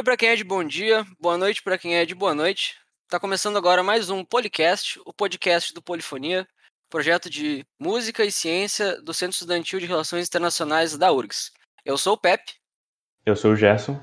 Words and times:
Dia 0.00 0.04
para 0.04 0.16
quem 0.16 0.30
é 0.30 0.34
de 0.34 0.44
bom 0.44 0.64
dia, 0.64 1.06
boa 1.20 1.36
noite 1.36 1.62
para 1.62 1.76
quem 1.76 1.94
é 1.94 2.06
de 2.06 2.14
boa 2.14 2.34
noite. 2.34 2.74
Tá 3.06 3.20
começando 3.20 3.58
agora 3.58 3.82
mais 3.82 4.08
um 4.08 4.24
Policast, 4.24 4.98
o 5.04 5.12
podcast 5.12 5.74
do 5.74 5.82
Polifonia, 5.82 6.48
projeto 6.88 7.28
de 7.28 7.66
música 7.78 8.24
e 8.24 8.32
ciência 8.32 8.98
do 9.02 9.12
Centro 9.12 9.34
Estudantil 9.34 9.78
de 9.78 9.84
Relações 9.84 10.26
Internacionais 10.26 10.96
da 10.96 11.12
URGS. 11.12 11.52
Eu 11.84 11.98
sou 11.98 12.14
o 12.14 12.16
Pepe. 12.16 12.54
Eu 13.26 13.36
sou 13.36 13.52
o 13.52 13.56
Gerson. 13.56 14.02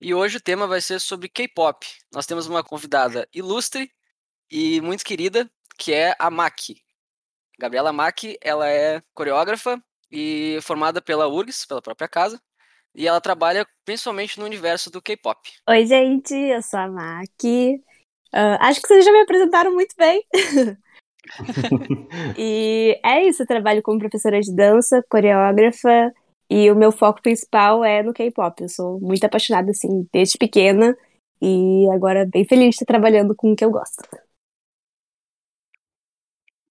E 0.00 0.12
hoje 0.12 0.38
o 0.38 0.40
tema 0.40 0.66
vai 0.66 0.80
ser 0.80 0.98
sobre 0.98 1.28
K-pop. 1.28 1.86
Nós 2.12 2.26
temos 2.26 2.48
uma 2.48 2.64
convidada 2.64 3.28
ilustre 3.32 3.88
e 4.50 4.80
muito 4.80 5.04
querida, 5.04 5.48
que 5.78 5.92
é 5.92 6.12
a 6.18 6.28
Maki. 6.28 6.82
Gabriela 7.56 7.92
Maki, 7.92 8.36
ela 8.40 8.68
é 8.68 9.00
coreógrafa 9.14 9.80
e 10.10 10.58
formada 10.62 11.00
pela 11.00 11.28
URGS, 11.28 11.66
pela 11.66 11.80
própria 11.80 12.08
casa, 12.08 12.42
e 12.94 13.06
ela 13.06 13.20
trabalha 13.20 13.66
principalmente 13.84 14.38
no 14.38 14.44
universo 14.44 14.90
do 14.90 15.02
K-pop. 15.02 15.38
Oi, 15.68 15.86
gente, 15.86 16.34
eu 16.34 16.62
sou 16.62 16.80
a 16.80 16.88
Maki. 16.88 17.82
Uh, 18.34 18.58
acho 18.60 18.80
que 18.80 18.88
vocês 18.88 19.04
já 19.04 19.12
me 19.12 19.20
apresentaram 19.20 19.72
muito 19.72 19.94
bem. 19.96 20.24
e 22.38 22.98
é 23.04 23.24
isso, 23.24 23.42
eu 23.42 23.46
trabalho 23.46 23.82
como 23.82 23.98
professora 23.98 24.40
de 24.40 24.54
dança, 24.54 25.04
coreógrafa, 25.08 26.12
e 26.48 26.70
o 26.70 26.76
meu 26.76 26.90
foco 26.90 27.22
principal 27.22 27.84
é 27.84 28.02
no 28.02 28.12
K-pop. 28.12 28.62
Eu 28.62 28.68
sou 28.68 29.00
muito 29.00 29.24
apaixonada, 29.24 29.70
assim, 29.70 30.08
desde 30.12 30.38
pequena, 30.38 30.96
e 31.40 31.86
agora 31.92 32.26
bem 32.26 32.44
feliz 32.44 32.70
de 32.70 32.76
estar 32.76 32.86
trabalhando 32.86 33.34
com 33.34 33.52
o 33.52 33.56
que 33.56 33.64
eu 33.64 33.70
gosto. 33.70 34.02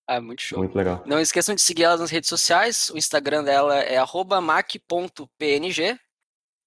Ah, 0.08 0.19
muito 0.19 0.41
show. 0.41 0.58
Muito 0.58 0.75
legal. 0.75 1.03
Não 1.05 1.19
esqueçam 1.19 1.53
de 1.53 1.61
seguir 1.61 1.83
ela 1.83 1.97
nas 1.97 2.09
redes 2.09 2.30
sociais. 2.30 2.89
O 2.89 2.97
Instagram 2.97 3.43
dela 3.43 3.80
é 3.80 3.99
mac.png. 4.41 5.99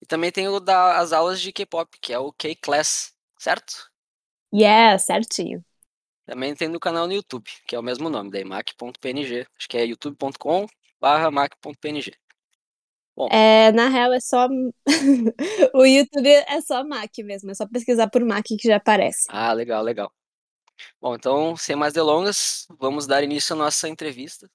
E 0.03 0.07
também 0.07 0.33
tem 0.33 0.49
o 0.49 0.59
das 0.59 1.13
aulas 1.13 1.41
de 1.41 1.53
K-pop, 1.53 1.97
que 2.01 2.13
é 2.13 2.19
o 2.19 2.33
K-Class, 2.33 3.15
certo? 3.39 3.89
Yeah, 4.53 4.99
certinho. 4.99 5.65
Também 6.27 6.57
tem 6.57 6.67
no 6.67 6.81
canal 6.81 7.07
no 7.07 7.13
YouTube, 7.13 7.49
que 7.69 7.77
é 7.77 7.79
o 7.79 7.83
mesmo 7.83 8.11
nome, 8.11 8.29
daí 8.29 8.45
mac.png. 8.45 9.47
Acho 9.57 9.69
que 9.69 9.79
é 9.79 9.87
youtube.com 9.87 10.67
barra 11.01 11.31
mac.png. 11.31 12.13
Bom. 13.15 13.29
É, 13.31 13.71
na 13.71 13.89
real, 13.89 14.13
é 14.13 14.19
só. 14.19 14.49
o 15.75 15.85
YouTube 15.85 16.29
é 16.29 16.61
só 16.63 16.83
Mac 16.83 17.11
mesmo, 17.19 17.51
é 17.51 17.55
só 17.55 17.67
pesquisar 17.69 18.09
por 18.09 18.25
Mac 18.25 18.45
que 18.45 18.69
já 18.69 18.77
aparece. 18.77 19.27
Ah, 19.29 19.53
legal, 19.53 19.85
legal. 19.85 20.11
Bom, 21.01 21.15
então, 21.15 21.57
sem 21.57 21.77
mais 21.77 21.93
delongas, 21.93 22.67
vamos 22.81 23.07
dar 23.07 23.23
início 23.23 23.55
à 23.55 23.57
nossa 23.57 23.89
entrevista. 23.89 24.51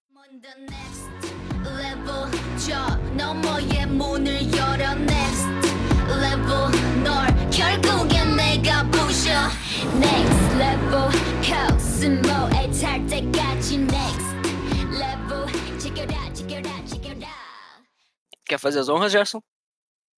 Quer 18.46 18.60
fazer 18.60 18.80
as 18.80 18.90
honras, 18.90 19.14
Gerson? 19.14 19.42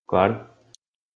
Claro. 0.07 0.43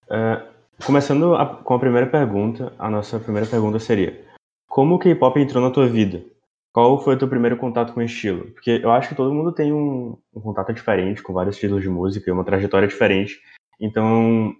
Uh, 0.08 0.52
começando 0.84 1.34
a, 1.34 1.46
com 1.46 1.74
a 1.74 1.78
primeira 1.78 2.10
pergunta, 2.10 2.74
a 2.78 2.90
nossa 2.90 3.18
primeira 3.18 3.48
pergunta 3.48 3.78
seria: 3.78 4.22
Como 4.68 4.96
o 4.96 4.98
K-pop 4.98 5.40
entrou 5.40 5.64
na 5.64 5.70
tua 5.70 5.86
vida? 5.86 6.22
Qual 6.72 7.02
foi 7.02 7.14
o 7.14 7.18
teu 7.18 7.28
primeiro 7.28 7.58
contato 7.58 7.92
com 7.92 8.00
o 8.00 8.02
estilo? 8.02 8.50
Porque 8.52 8.80
eu 8.82 8.90
acho 8.90 9.10
que 9.10 9.14
todo 9.14 9.34
mundo 9.34 9.52
tem 9.52 9.72
um, 9.72 10.16
um 10.34 10.40
contato 10.40 10.72
diferente 10.72 11.22
com 11.22 11.32
vários 11.32 11.56
estilos 11.56 11.82
de 11.82 11.88
música 11.88 12.28
e 12.28 12.32
uma 12.32 12.44
trajetória 12.44 12.88
diferente. 12.88 13.40
Então, 13.78 14.54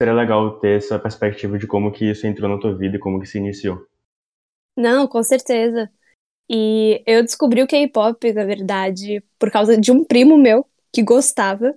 seria 0.00 0.14
legal 0.14 0.58
ter 0.58 0.78
essa 0.78 0.98
perspectiva 0.98 1.58
de 1.58 1.66
como 1.66 1.92
que 1.92 2.10
isso 2.10 2.26
entrou 2.26 2.48
na 2.48 2.58
tua 2.58 2.74
vida 2.74 2.96
e 2.96 3.00
como 3.00 3.20
que 3.20 3.26
se 3.26 3.36
iniciou. 3.36 3.86
Não, 4.74 5.06
com 5.06 5.22
certeza. 5.22 5.90
E 6.48 7.02
eu 7.06 7.22
descobri 7.22 7.62
o 7.62 7.66
K-pop, 7.66 8.32
na 8.32 8.44
verdade, 8.44 9.22
por 9.38 9.50
causa 9.50 9.76
de 9.76 9.92
um 9.92 10.02
primo 10.02 10.38
meu 10.38 10.64
que 10.90 11.02
gostava. 11.02 11.76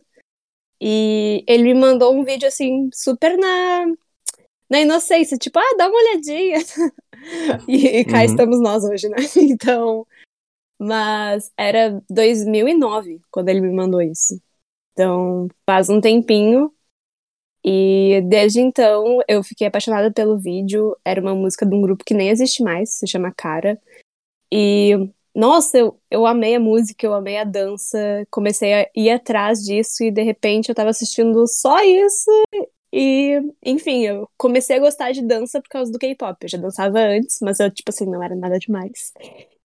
E 0.80 1.44
ele 1.48 1.64
me 1.64 1.74
mandou 1.74 2.16
um 2.16 2.24
vídeo 2.24 2.48
assim, 2.48 2.90
super 2.94 3.38
na, 3.38 3.86
na 4.72 4.80
inocência, 4.80 5.38
tipo, 5.38 5.60
ah, 5.60 5.76
dá 5.78 5.90
uma 5.90 6.00
olhadinha. 6.00 6.60
e, 7.68 7.88
e 7.88 8.06
cá 8.06 8.20
uhum. 8.20 8.24
estamos 8.24 8.62
nós 8.62 8.86
hoje, 8.86 9.10
né? 9.10 9.18
Então. 9.36 10.08
Mas 10.80 11.52
era 11.58 12.02
2009 12.10 13.20
quando 13.30 13.50
ele 13.50 13.60
me 13.60 13.72
mandou 13.72 14.02
isso. 14.02 14.42
Então, 14.94 15.50
faz 15.66 15.90
um 15.90 16.00
tempinho. 16.00 16.74
E 17.64 18.22
desde 18.28 18.62
então 18.62 19.20
eu 19.28 19.44
fiquei 19.44 19.68
apaixonada 19.68 20.10
pelo 20.10 20.40
vídeo. 20.40 20.96
Era 21.04 21.20
uma 21.20 21.36
música 21.36 21.66
de 21.66 21.76
um 21.76 21.82
grupo 21.82 22.06
que 22.06 22.14
nem 22.14 22.30
existe 22.30 22.64
mais, 22.64 22.94
se 22.94 23.06
chama 23.06 23.32
Cara. 23.36 23.78
E 24.52 24.94
nossa, 25.36 25.78
eu, 25.78 26.00
eu 26.10 26.26
amei 26.26 26.56
a 26.56 26.60
música, 26.60 27.06
eu 27.06 27.14
amei 27.14 27.38
a 27.38 27.44
dança, 27.44 28.26
comecei 28.32 28.74
a 28.74 28.90
ir 28.96 29.12
atrás 29.12 29.64
disso 29.64 30.04
e 30.04 30.12
de 30.12 30.24
repente 30.24 30.70
eu 30.70 30.76
tava 30.76 30.90
assistindo 30.90 31.46
só 31.48 31.84
isso 31.84 32.32
e, 32.92 33.40
enfim, 33.64 34.06
eu 34.06 34.30
comecei 34.38 34.78
a 34.78 34.80
gostar 34.80 35.12
de 35.12 35.22
dança 35.22 35.62
por 35.62 35.70
causa 35.70 35.92
do 35.92 36.00
K-pop. 36.00 36.38
Eu 36.42 36.50
já 36.50 36.58
dançava 36.58 37.00
antes, 37.00 37.40
mas 37.42 37.60
eu, 37.60 37.72
tipo 37.72 37.90
assim, 37.90 38.06
não 38.06 38.22
era 38.22 38.36
nada 38.36 38.60
demais. 38.60 39.14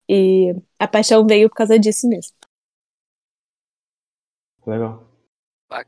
E 0.09 0.55
a 0.79 0.87
paixão 0.87 1.27
veio 1.27 1.49
por 1.49 1.57
causa 1.57 1.79
disso 1.79 2.09
mesmo. 2.09 2.35
Legal. 4.67 5.05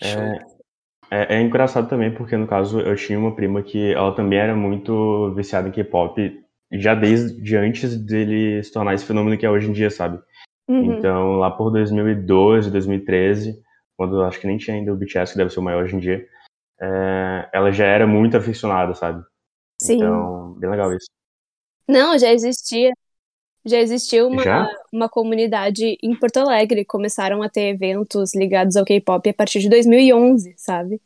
É, 0.02 0.46
é, 1.10 1.36
é 1.36 1.40
engraçado 1.40 1.88
também 1.88 2.12
porque, 2.12 2.36
no 2.36 2.46
caso, 2.46 2.80
eu 2.80 2.96
tinha 2.96 3.18
uma 3.18 3.34
prima 3.34 3.62
que 3.62 3.92
ela 3.92 4.14
também 4.14 4.38
era 4.38 4.54
muito 4.54 5.32
viciada 5.34 5.68
em 5.68 5.72
K-pop 5.72 6.44
já 6.72 6.94
desde 6.94 7.56
antes 7.56 7.96
dele 7.96 8.62
se 8.62 8.72
tornar 8.72 8.94
esse 8.94 9.04
fenômeno 9.04 9.38
que 9.38 9.46
é 9.46 9.50
hoje 9.50 9.68
em 9.68 9.72
dia, 9.72 9.90
sabe? 9.90 10.20
Uhum. 10.68 10.98
Então, 10.98 11.36
lá 11.36 11.50
por 11.50 11.70
2012, 11.70 12.70
2013, 12.70 13.58
quando 13.96 14.22
acho 14.22 14.38
que 14.38 14.46
nem 14.46 14.58
tinha 14.58 14.76
ainda 14.76 14.92
o 14.92 14.96
BTS, 14.96 15.32
que 15.32 15.38
deve 15.38 15.50
ser 15.50 15.60
o 15.60 15.62
maior 15.62 15.84
hoje 15.84 15.96
em 15.96 15.98
dia, 15.98 16.26
é, 16.80 17.48
ela 17.52 17.70
já 17.72 17.84
era 17.86 18.06
muito 18.06 18.36
aficionada, 18.36 18.94
sabe? 18.94 19.24
Sim. 19.80 19.96
Então, 19.96 20.54
bem 20.54 20.70
legal 20.70 20.92
isso. 20.94 21.08
Não, 21.88 22.18
já 22.18 22.32
existia. 22.32 22.92
Já 23.64 23.78
existiu 23.78 24.28
uma, 24.28 24.42
já? 24.42 24.68
uma 24.92 25.08
comunidade 25.08 25.98
em 26.02 26.14
Porto 26.14 26.38
Alegre. 26.38 26.84
Começaram 26.84 27.42
a 27.42 27.48
ter 27.48 27.68
eventos 27.74 28.34
ligados 28.34 28.76
ao 28.76 28.84
K-pop 28.84 29.28
a 29.28 29.34
partir 29.34 29.60
de 29.60 29.68
2011, 29.68 30.54
sabe? 30.56 31.00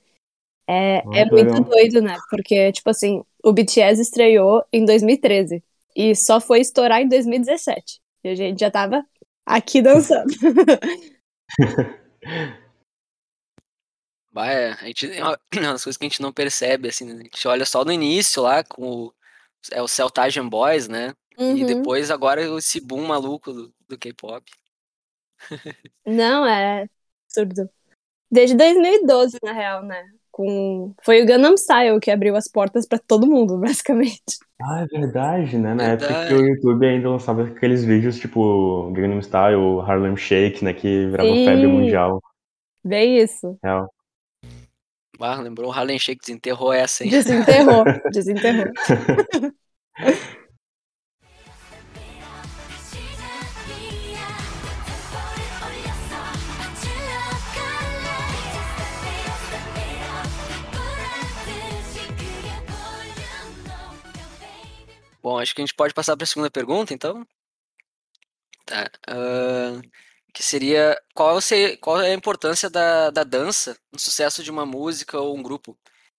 É, 0.68 0.98
é 0.98 1.24
muito 1.24 1.34
legal. 1.34 1.64
doido, 1.64 2.00
né? 2.00 2.16
Porque, 2.30 2.70
tipo 2.72 2.88
assim, 2.90 3.22
o 3.42 3.52
BTS 3.52 4.00
estreou 4.00 4.64
em 4.72 4.84
2013 4.84 5.62
e 5.96 6.14
só 6.14 6.40
foi 6.40 6.60
estourar 6.60 7.00
em 7.00 7.08
2017. 7.08 8.00
E 8.24 8.28
a 8.28 8.34
gente 8.34 8.60
já 8.60 8.70
tava 8.70 9.04
aqui 9.46 9.82
dançando. 9.82 10.32
Vai, 14.32 14.54
é, 14.54 14.72
a 14.72 14.86
gente 14.86 15.10
é 15.12 15.22
uma 15.22 15.38
das 15.72 15.84
coisas 15.84 15.96
que 15.96 16.04
a 16.04 16.08
gente 16.08 16.22
não 16.22 16.32
percebe, 16.32 16.88
assim, 16.88 17.04
né? 17.04 17.14
a 17.14 17.22
gente 17.22 17.48
olha 17.48 17.64
só 17.64 17.84
no 17.84 17.92
início 17.92 18.42
lá 18.42 18.64
com 18.64 18.82
o, 18.82 19.14
é 19.70 19.82
o 19.82 19.88
Celtagen 19.88 20.48
Boys, 20.48 20.88
né? 20.88 21.14
Uhum. 21.38 21.56
E 21.56 21.64
depois 21.64 22.10
agora 22.10 22.42
esse 22.42 22.80
boom 22.80 23.06
maluco 23.06 23.52
do, 23.52 23.74
do 23.88 23.98
K-pop. 23.98 24.44
Não, 26.06 26.46
é 26.46 26.86
absurdo. 27.26 27.68
Desde 28.30 28.56
2012, 28.56 29.38
na 29.42 29.52
real, 29.52 29.82
né? 29.82 30.04
com. 30.32 30.94
Foi 31.04 31.22
o 31.22 31.26
Gangnam 31.26 31.56
Style 31.56 32.00
que 32.00 32.10
abriu 32.10 32.34
as 32.34 32.48
portas 32.48 32.86
para 32.86 32.98
todo 32.98 33.26
mundo, 33.26 33.58
basicamente. 33.60 34.38
Ah, 34.60 34.80
é 34.80 34.86
verdade, 34.86 35.58
né? 35.58 35.74
Na 35.74 35.88
verdade. 35.88 36.12
época 36.12 36.28
que 36.28 36.34
o 36.34 36.46
YouTube 36.46 36.86
ainda 36.86 37.10
lançava 37.10 37.44
aqueles 37.44 37.84
vídeos 37.84 38.18
tipo 38.18 38.90
Gangnam 38.92 39.20
Style, 39.20 39.80
Harlem 39.86 40.16
Shake, 40.16 40.64
né? 40.64 40.72
Que 40.72 41.06
virava 41.06 41.28
Sim. 41.28 41.44
febre 41.44 41.66
mundial. 41.66 42.20
Bem 42.82 43.18
isso. 43.18 43.56
Real. 43.62 43.92
Ah, 45.24 45.40
lembrou 45.40 45.70
o 45.70 45.72
Harlem 45.72 45.98
Shake, 45.98 46.20
desenterrou 46.20 46.72
essa, 46.72 47.04
hein? 47.04 47.10
Desenterrou, 47.10 47.84
desenterrou. 48.12 48.72
Bom, 65.22 65.38
acho 65.38 65.54
que 65.54 65.60
a 65.60 65.64
gente 65.64 65.74
pode 65.74 65.94
passar 65.94 66.16
para 66.16 66.24
a 66.24 66.26
segunda 66.26 66.50
pergunta, 66.50 66.92
então. 66.92 67.24
Tá. 68.66 68.90
Uh, 69.08 69.80
que 70.32 70.42
seria 70.42 70.96
qual, 71.14 71.40
seria 71.40 71.76
qual 71.78 72.00
é 72.00 72.12
a 72.12 72.14
importância 72.14 72.70
da, 72.70 73.10
da 73.10 73.24
dança 73.24 73.76
no 73.92 73.98
sucesso 73.98 74.42
de 74.42 74.50
uma 74.50 74.64
música 74.66 75.18
ou 75.20 75.36
um 75.36 75.42
grupo? 75.42 75.78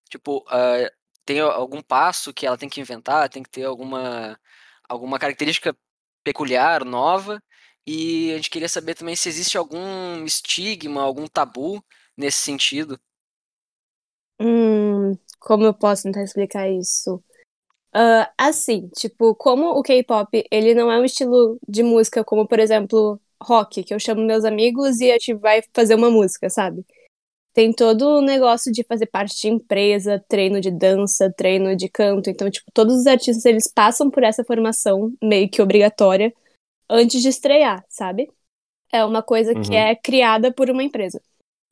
Tipo, 0.10 0.40
uh, 0.40 0.90
tem 1.26 1.40
algum 1.40 1.82
passo 1.82 2.34
que 2.34 2.46
ela 2.46 2.58
tem 2.58 2.70
que 2.70 2.82
inventar? 2.82 3.30
Tem 3.30 3.42
que 3.44 3.50
ter 3.50 3.64
alguma, 3.64 4.40
alguma 4.88 5.20
característica 5.20 5.76
peculiar, 6.24 6.86
nova? 6.86 7.42
E 7.86 8.32
a 8.32 8.36
gente 8.36 8.50
queria 8.50 8.70
saber 8.70 8.96
também 8.96 9.16
se 9.16 9.28
existe 9.30 9.58
algum 9.58 10.24
estigma, 10.26 11.02
algum 11.02 11.28
tabu 11.28 11.84
nesse 12.16 12.38
sentido. 12.38 13.00
Hum, 14.40 15.18
como 15.40 15.66
eu 15.66 15.74
posso 15.74 16.04
tentar 16.04 16.24
explicar 16.24 16.70
isso? 16.70 17.24
Uh, 17.96 18.26
assim, 18.38 18.90
tipo, 18.98 19.36
como 19.36 19.70
o 19.72 19.84
K-pop, 19.84 20.48
ele 20.50 20.74
não 20.74 20.92
é 20.92 20.98
um 20.98 21.06
estilo 21.06 21.60
de 21.68 21.84
música 21.84 22.24
como, 22.24 22.48
por 22.48 22.60
exemplo, 22.60 23.22
rock, 23.44 23.84
que 23.84 23.94
eu 23.94 24.00
chamo 24.00 24.22
meus 24.22 24.46
amigos 24.46 25.00
e 25.00 25.12
a 25.12 25.14
gente 25.14 25.34
vai 25.36 25.62
fazer 25.74 25.96
uma 25.96 26.10
música, 26.10 26.50
sabe? 26.50 26.86
Tem 27.54 27.72
todo 27.72 28.18
o 28.18 28.22
negócio 28.22 28.72
de 28.72 28.84
fazer 28.84 29.06
parte 29.06 29.40
de 29.40 29.48
empresa, 29.48 30.24
treino 30.28 30.60
de 30.60 30.72
dança, 30.72 31.32
treino 31.38 31.76
de 31.76 31.88
canto. 31.88 32.30
Então, 32.30 32.50
tipo, 32.50 32.72
todos 32.74 32.96
os 32.96 33.06
artistas, 33.06 33.46
eles 33.46 33.72
passam 33.72 34.10
por 34.10 34.24
essa 34.24 34.44
formação 34.44 35.14
meio 35.22 35.48
que 35.48 35.62
obrigatória 35.62 36.34
antes 36.90 37.22
de 37.22 37.30
estrear, 37.30 37.86
sabe? 37.88 38.28
É 38.92 39.06
uma 39.06 39.22
coisa 39.22 39.54
uhum. 39.54 39.62
que 39.62 39.76
é 39.76 39.96
criada 39.96 40.52
por 40.52 40.70
uma 40.70 40.84
empresa. 40.84 41.22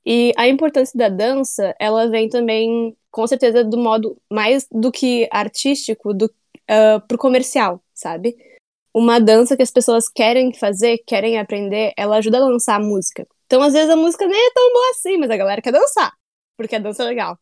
E 0.05 0.31
a 0.37 0.47
importância 0.47 0.97
da 0.97 1.09
dança, 1.09 1.75
ela 1.79 2.07
vem 2.09 2.29
também, 2.29 2.95
com 3.09 3.25
certeza, 3.25 3.63
do 3.63 3.77
modo 3.77 4.17
mais 4.31 4.67
do 4.71 4.91
que 4.91 5.27
artístico, 5.31 6.13
do, 6.13 6.25
uh, 6.25 7.01
pro 7.07 7.17
comercial, 7.17 7.81
sabe? 7.93 8.35
Uma 8.93 9.19
dança 9.19 9.55
que 9.55 9.63
as 9.63 9.71
pessoas 9.71 10.09
querem 10.09 10.53
fazer, 10.53 10.97
querem 11.07 11.39
aprender, 11.39 11.93
ela 11.97 12.17
ajuda 12.17 12.37
a 12.37 12.41
lançar 12.45 12.75
a 12.75 12.83
música. 12.83 13.25
Então, 13.45 13.61
às 13.61 13.73
vezes, 13.73 13.89
a 13.89 13.95
música 13.95 14.27
nem 14.27 14.39
é 14.47 14.51
tão 14.51 14.73
boa 14.73 14.89
assim, 14.91 15.17
mas 15.17 15.29
a 15.29 15.37
galera 15.37 15.61
quer 15.61 15.71
dançar, 15.71 16.13
porque 16.57 16.75
a 16.75 16.79
dança 16.79 17.03
é 17.03 17.05
legal. 17.07 17.37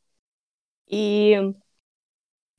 E. 0.90 1.34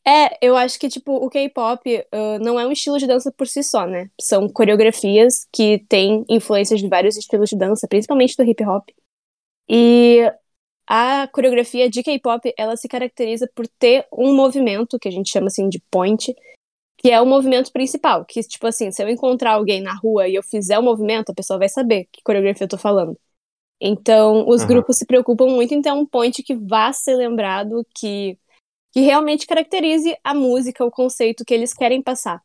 É, 0.06 0.38
eu 0.40 0.56
acho 0.56 0.78
que, 0.78 0.88
tipo, 0.88 1.12
o 1.12 1.28
K-pop 1.28 1.86
uh, 1.98 2.38
não 2.42 2.58
é 2.58 2.66
um 2.66 2.72
estilo 2.72 2.98
de 2.98 3.06
dança 3.06 3.30
por 3.32 3.46
si 3.46 3.62
só, 3.62 3.86
né? 3.86 4.10
São 4.20 4.48
coreografias 4.48 5.46
que 5.52 5.84
têm 5.88 6.24
influências 6.28 6.80
de 6.80 6.88
vários 6.88 7.16
estilos 7.16 7.50
de 7.50 7.56
dança, 7.56 7.86
principalmente 7.86 8.34
do 8.36 8.42
hip 8.42 8.64
hop. 8.64 8.88
E 9.68 10.20
a 10.86 11.28
coreografia 11.28 11.88
de 11.88 12.02
K-pop, 12.02 12.52
ela 12.56 12.76
se 12.76 12.88
caracteriza 12.88 13.48
por 13.54 13.68
ter 13.68 14.06
um 14.12 14.34
movimento, 14.34 14.98
que 14.98 15.06
a 15.08 15.12
gente 15.12 15.30
chama 15.30 15.46
assim 15.46 15.68
de 15.68 15.80
point, 15.90 16.34
que 17.02 17.10
é 17.10 17.20
o 17.20 17.26
movimento 17.26 17.72
principal. 17.72 18.24
Que, 18.24 18.42
tipo 18.42 18.66
assim, 18.66 18.92
se 18.92 19.02
eu 19.02 19.08
encontrar 19.08 19.52
alguém 19.52 19.80
na 19.80 19.94
rua 19.94 20.28
e 20.28 20.34
eu 20.34 20.42
fizer 20.42 20.78
o 20.78 20.82
movimento, 20.82 21.30
a 21.30 21.34
pessoa 21.34 21.58
vai 21.58 21.68
saber 21.68 22.06
que 22.12 22.22
coreografia 22.22 22.64
eu 22.64 22.68
tô 22.68 22.78
falando. 22.78 23.18
Então, 23.80 24.46
os 24.46 24.60
uhum. 24.60 24.68
grupos 24.68 24.98
se 24.98 25.06
preocupam 25.06 25.46
muito 25.46 25.72
em 25.72 25.80
ter 25.80 25.92
um 25.92 26.04
point 26.04 26.42
que 26.42 26.54
vá 26.54 26.92
ser 26.92 27.14
lembrado, 27.14 27.86
que, 27.94 28.38
que 28.92 29.00
realmente 29.00 29.46
caracterize 29.46 30.14
a 30.22 30.34
música, 30.34 30.84
o 30.84 30.90
conceito 30.90 31.44
que 31.44 31.54
eles 31.54 31.72
querem 31.72 32.02
passar. 32.02 32.42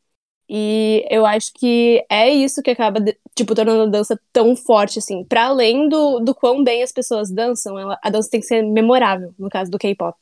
E 0.47 1.05
eu 1.09 1.25
acho 1.25 1.51
que 1.53 2.05
é 2.09 2.29
isso 2.29 2.61
que 2.61 2.69
acaba, 2.69 3.03
tipo, 3.35 3.55
tornando 3.55 3.83
a 3.83 3.87
dança 3.87 4.17
tão 4.31 4.55
forte, 4.55 4.99
assim. 4.99 5.25
Para 5.25 5.47
além 5.47 5.89
do, 5.89 6.19
do 6.19 6.33
quão 6.33 6.63
bem 6.63 6.81
as 6.81 6.93
pessoas 6.93 7.29
dançam, 7.29 7.77
ela, 7.77 7.99
a 8.01 8.09
dança 8.09 8.29
tem 8.29 8.39
que 8.39 8.45
ser 8.45 8.61
memorável, 8.61 9.33
no 9.37 9.49
caso 9.49 9.69
do 9.69 9.77
K-pop. 9.77 10.15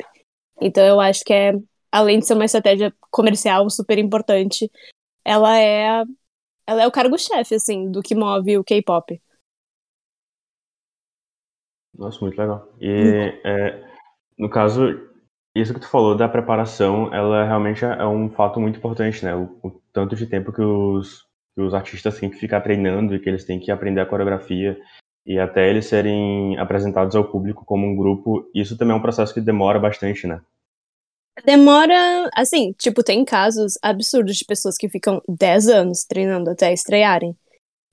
Então 0.60 0.84
eu 0.84 1.00
acho 1.00 1.24
que 1.24 1.34
é, 1.34 1.54
além 1.94 2.18
de 2.18 2.26
ser 2.26 2.34
uma 2.34 2.46
estratégia 2.46 2.92
comercial 3.12 3.70
super 3.70 4.00
importante, 4.00 4.70
ela 5.24 5.60
é, 5.60 6.04
ela 6.66 6.82
é 6.82 6.88
o 6.88 6.92
cargo-chefe, 6.92 7.54
assim, 7.54 7.92
do 7.92 8.02
que 8.02 8.16
move 8.16 8.58
o 8.58 8.64
K-pop. 8.64 9.22
Nossa, 11.96 12.20
muito 12.20 12.36
legal. 12.36 12.68
E, 12.82 12.90
uhum. 12.90 13.42
é, 13.46 13.90
no 14.40 14.50
caso, 14.50 15.08
isso 15.56 15.72
que 15.72 15.80
tu 15.80 15.88
falou 15.88 16.18
da 16.18 16.28
preparação, 16.28 17.14
ela 17.14 17.46
realmente 17.46 17.86
é 17.86 18.08
um 18.08 18.28
fato 18.32 18.60
muito 18.60 18.80
importante, 18.80 19.24
né? 19.24 19.36
O, 19.36 19.44
o 19.62 19.82
tanto 19.94 20.16
de 20.16 20.26
tempo 20.26 20.52
que 20.52 20.64
os, 20.64 21.28
que 21.54 21.62
os 21.62 21.76
artistas 21.76 22.20
têm 22.20 22.32
que 22.32 22.38
ficar 22.38 22.62
treinando 22.62 23.14
e 23.14 23.20
que 23.20 23.30
eles 23.30 23.46
têm 23.46 23.60
que 23.60 23.70
aprender 23.70 24.02
a 24.02 24.06
coreografia 24.08 24.82
e 25.28 25.38
até 25.38 25.70
eles 25.70 25.86
serem 25.86 26.58
apresentados 26.58 27.16
ao 27.16 27.30
público 27.30 27.64
como 27.64 27.86
um 27.86 27.96
grupo, 27.96 28.50
isso 28.54 28.76
também 28.76 28.96
é 28.96 28.98
um 28.98 29.02
processo 29.02 29.32
que 29.32 29.40
demora 29.40 29.80
bastante, 29.80 30.26
né? 30.26 30.42
Demora, 31.46 32.30
assim, 32.36 32.74
tipo, 32.74 33.04
tem 33.04 33.26
casos 33.26 33.74
absurdos 33.82 34.38
de 34.38 34.46
pessoas 34.46 34.78
que 34.78 34.88
ficam 34.88 35.22
10 35.28 35.68
anos 35.68 36.04
treinando 36.06 36.50
até 36.50 36.72
estrearem. 36.72 37.36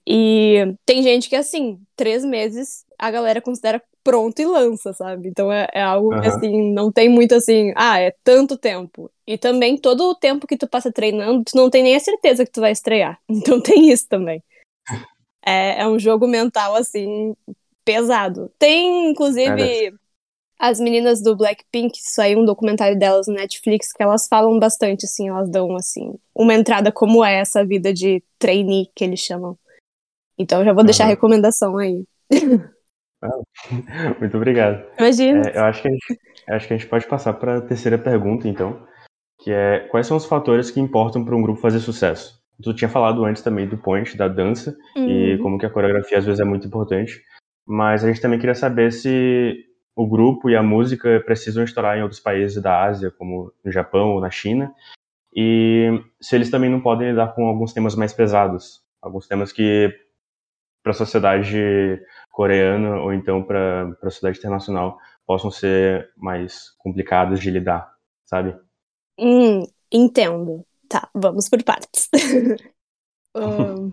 E 0.07 0.75
tem 0.85 1.03
gente 1.03 1.29
que, 1.29 1.37
assim, 1.37 1.81
três 1.97 2.25
meses 2.25 2.85
a 2.99 3.11
galera 3.11 3.41
considera 3.41 3.83
pronto 4.03 4.41
e 4.41 4.45
lança, 4.45 4.93
sabe? 4.93 5.29
Então 5.29 5.51
é, 5.53 5.67
é 5.73 5.83
algo 5.83 6.15
uhum. 6.15 6.21
que, 6.21 6.29
assim, 6.29 6.73
não 6.73 6.93
tem 6.93 7.09
muito 7.09 7.35
assim, 7.35 7.73
ah, 7.77 7.99
é 7.99 8.15
tanto 8.23 8.57
tempo. 8.57 9.11
E 9.27 9.39
também 9.39 9.77
todo 9.77 10.11
o 10.11 10.15
tempo 10.15 10.47
que 10.47 10.57
tu 10.57 10.69
passa 10.69 10.93
treinando, 10.93 11.45
tu 11.45 11.57
não 11.57 11.71
tem 11.71 11.83
nem 11.83 11.97
a 11.97 12.01
certeza 12.01 12.45
que 12.45 12.53
tu 12.53 12.61
vai 12.61 12.73
estrear. 12.73 13.19
Então 13.29 13.61
tem 13.61 13.91
isso 13.91 14.07
também. 14.09 14.43
É, 15.43 15.81
é 15.81 15.89
um 15.89 15.99
jogo 15.99 16.29
mental, 16.29 16.77
assim, 16.77 17.35
pesado. 17.83 18.53
Tem, 18.59 19.09
inclusive, 19.09 19.87
é 19.87 19.91
as 20.61 20.79
meninas 20.79 21.23
do 21.23 21.35
Blackpink, 21.35 21.99
isso 21.99 22.21
aí, 22.21 22.37
um 22.37 22.45
documentário 22.45 22.99
delas 22.99 23.27
no 23.27 23.33
Netflix, 23.33 23.95
que 23.95 24.03
elas 24.03 24.29
falam 24.29 24.59
bastante, 24.59 25.07
assim, 25.07 25.31
elas 25.31 25.49
dão, 25.49 25.75
assim, 25.75 26.13
uma 26.35 26.53
entrada 26.53 26.93
como 26.93 27.25
é 27.25 27.37
essa 27.41 27.65
vida 27.65 27.95
de 27.95 28.23
trainee, 28.39 28.91
que 28.95 29.03
eles 29.03 29.21
chamam. 29.21 29.59
Então 30.39 30.63
já 30.63 30.75
vou 30.75 30.85
deixar 30.85 31.05
a 31.05 31.09
recomendação 31.09 31.79
aí. 31.79 32.05
Ah, 33.23 34.17
muito 34.19 34.35
obrigado. 34.35 34.83
Imagina. 34.99 35.43
É, 35.51 35.59
eu 35.59 35.65
acho 35.65 35.83
que, 35.83 35.89
a 35.89 35.91
gente, 35.91 36.21
acho 36.49 36.67
que 36.67 36.73
a 36.73 36.77
gente 36.79 36.89
pode 36.89 37.07
passar 37.07 37.35
para 37.35 37.59
a 37.59 37.61
terceira 37.61 37.99
pergunta, 37.99 38.49
então, 38.49 38.83
que 39.43 39.51
é 39.51 39.81
quais 39.91 40.07
são 40.07 40.17
os 40.17 40.25
fatores 40.25 40.71
que 40.71 40.81
importam 40.81 41.23
para 41.23 41.37
um 41.37 41.43
grupo 41.43 41.61
fazer 41.61 41.81
sucesso? 41.81 42.41
Tu 42.63 42.73
tinha 42.73 42.89
falado 42.89 43.23
antes 43.27 43.43
também 43.43 43.69
do 43.69 43.77
point, 43.77 44.17
da 44.17 44.27
dança, 44.27 44.75
uhum. 44.97 45.07
e 45.07 45.39
como 45.39 45.59
que 45.59 45.67
a 45.67 45.71
coreografia 45.71 46.17
às 46.17 46.25
vezes 46.25 46.41
é 46.41 46.47
muito 46.47 46.67
importante, 46.67 47.21
mas 47.67 48.03
a 48.03 48.09
gente 48.09 48.23
também 48.23 48.39
queria 48.39 48.55
saber 48.55 48.91
se 48.91 49.67
o 50.01 50.07
grupo 50.07 50.49
e 50.49 50.57
a 50.57 50.63
música 50.63 51.23
precisam 51.27 51.63
estourar 51.63 51.99
em 51.99 52.03
outros 52.03 52.21
países 52.21 52.63
da 52.63 52.85
Ásia, 52.85 53.11
como 53.11 53.53
no 53.63 53.71
Japão 53.71 54.15
ou 54.15 54.21
na 54.21 54.31
China, 54.31 54.75
e 55.37 55.91
se 56.19 56.35
eles 56.35 56.51
também 56.51 56.71
não 56.71 56.81
podem 56.81 57.11
lidar 57.11 57.35
com 57.35 57.45
alguns 57.47 57.75
temas 57.75 57.95
mais 57.95 58.11
pesados, 58.11 58.83
alguns 59.03 59.29
temas 59.29 59.53
que 59.53 59.95
para 60.83 60.93
a 60.93 60.95
sociedade 60.95 62.01
coreana 62.31 62.99
ou 63.03 63.13
então 63.13 63.43
para 63.43 63.91
a 64.03 64.11
sociedade 64.11 64.39
internacional 64.39 64.99
possam 65.27 65.51
ser 65.51 66.11
mais 66.17 66.71
complicadas 66.79 67.39
de 67.39 67.51
lidar, 67.51 67.93
sabe? 68.25 68.57
Hum, 69.19 69.67
entendo. 69.93 70.65
Tá, 70.89 71.11
vamos 71.15 71.47
por 71.51 71.63
partes. 71.63 72.09
um, 73.37 73.93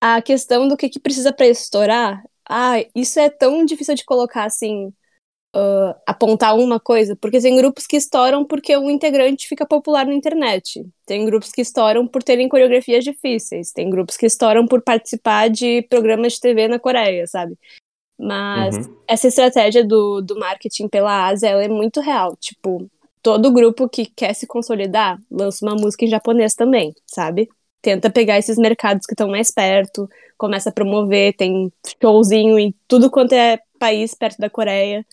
a 0.00 0.22
questão 0.22 0.66
do 0.66 0.78
que, 0.78 0.88
que 0.88 0.98
precisa 0.98 1.30
para 1.30 1.46
estourar, 1.46 2.24
ah, 2.48 2.76
isso 2.96 3.20
é 3.20 3.28
tão 3.28 3.66
difícil 3.66 3.94
de 3.94 4.04
colocar 4.06 4.44
assim 4.44 4.90
uh, 5.54 5.94
apontar 6.06 6.56
uma 6.56 6.80
coisa, 6.80 7.16
porque 7.16 7.40
tem 7.40 7.56
grupos 7.56 7.86
que 7.86 7.96
estouram 7.96 8.44
porque 8.44 8.76
um 8.76 8.90
integrante 8.90 9.48
fica 9.48 9.66
popular 9.66 10.06
na 10.06 10.14
internet. 10.14 10.84
Tem 11.06 11.24
grupos 11.24 11.52
que 11.52 11.60
estouram 11.60 12.06
por 12.06 12.22
terem 12.22 12.48
coreografias 12.48 13.04
difíceis. 13.04 13.72
Tem 13.72 13.88
grupos 13.90 14.16
que 14.16 14.26
estouram 14.26 14.66
por 14.66 14.82
participar 14.82 15.48
de 15.48 15.82
programas 15.82 16.34
de 16.34 16.40
TV 16.40 16.68
na 16.68 16.78
Coreia, 16.78 17.26
sabe? 17.26 17.56
Mas 18.18 18.76
uhum. 18.76 18.96
essa 19.06 19.28
estratégia 19.28 19.84
do, 19.84 20.20
do 20.20 20.38
marketing 20.38 20.88
pela 20.88 21.26
Ásia, 21.26 21.48
ela 21.48 21.64
é 21.64 21.68
muito 21.68 22.00
real. 22.00 22.36
Tipo, 22.36 22.88
todo 23.22 23.52
grupo 23.52 23.88
que 23.88 24.06
quer 24.06 24.34
se 24.34 24.46
consolidar 24.46 25.18
lança 25.30 25.64
uma 25.64 25.74
música 25.74 26.04
em 26.04 26.08
japonês 26.08 26.54
também, 26.54 26.94
sabe? 27.06 27.48
Tenta 27.80 28.08
pegar 28.10 28.38
esses 28.38 28.56
mercados 28.56 29.06
que 29.06 29.12
estão 29.12 29.28
mais 29.28 29.50
perto, 29.50 30.08
começa 30.38 30.68
a 30.68 30.72
promover, 30.72 31.34
tem 31.36 31.72
showzinho 32.00 32.58
em 32.58 32.72
tudo 32.86 33.10
quanto 33.10 33.32
é 33.32 33.58
país 33.78 34.14
perto 34.14 34.38
da 34.38 34.48
Coreia. 34.48 35.04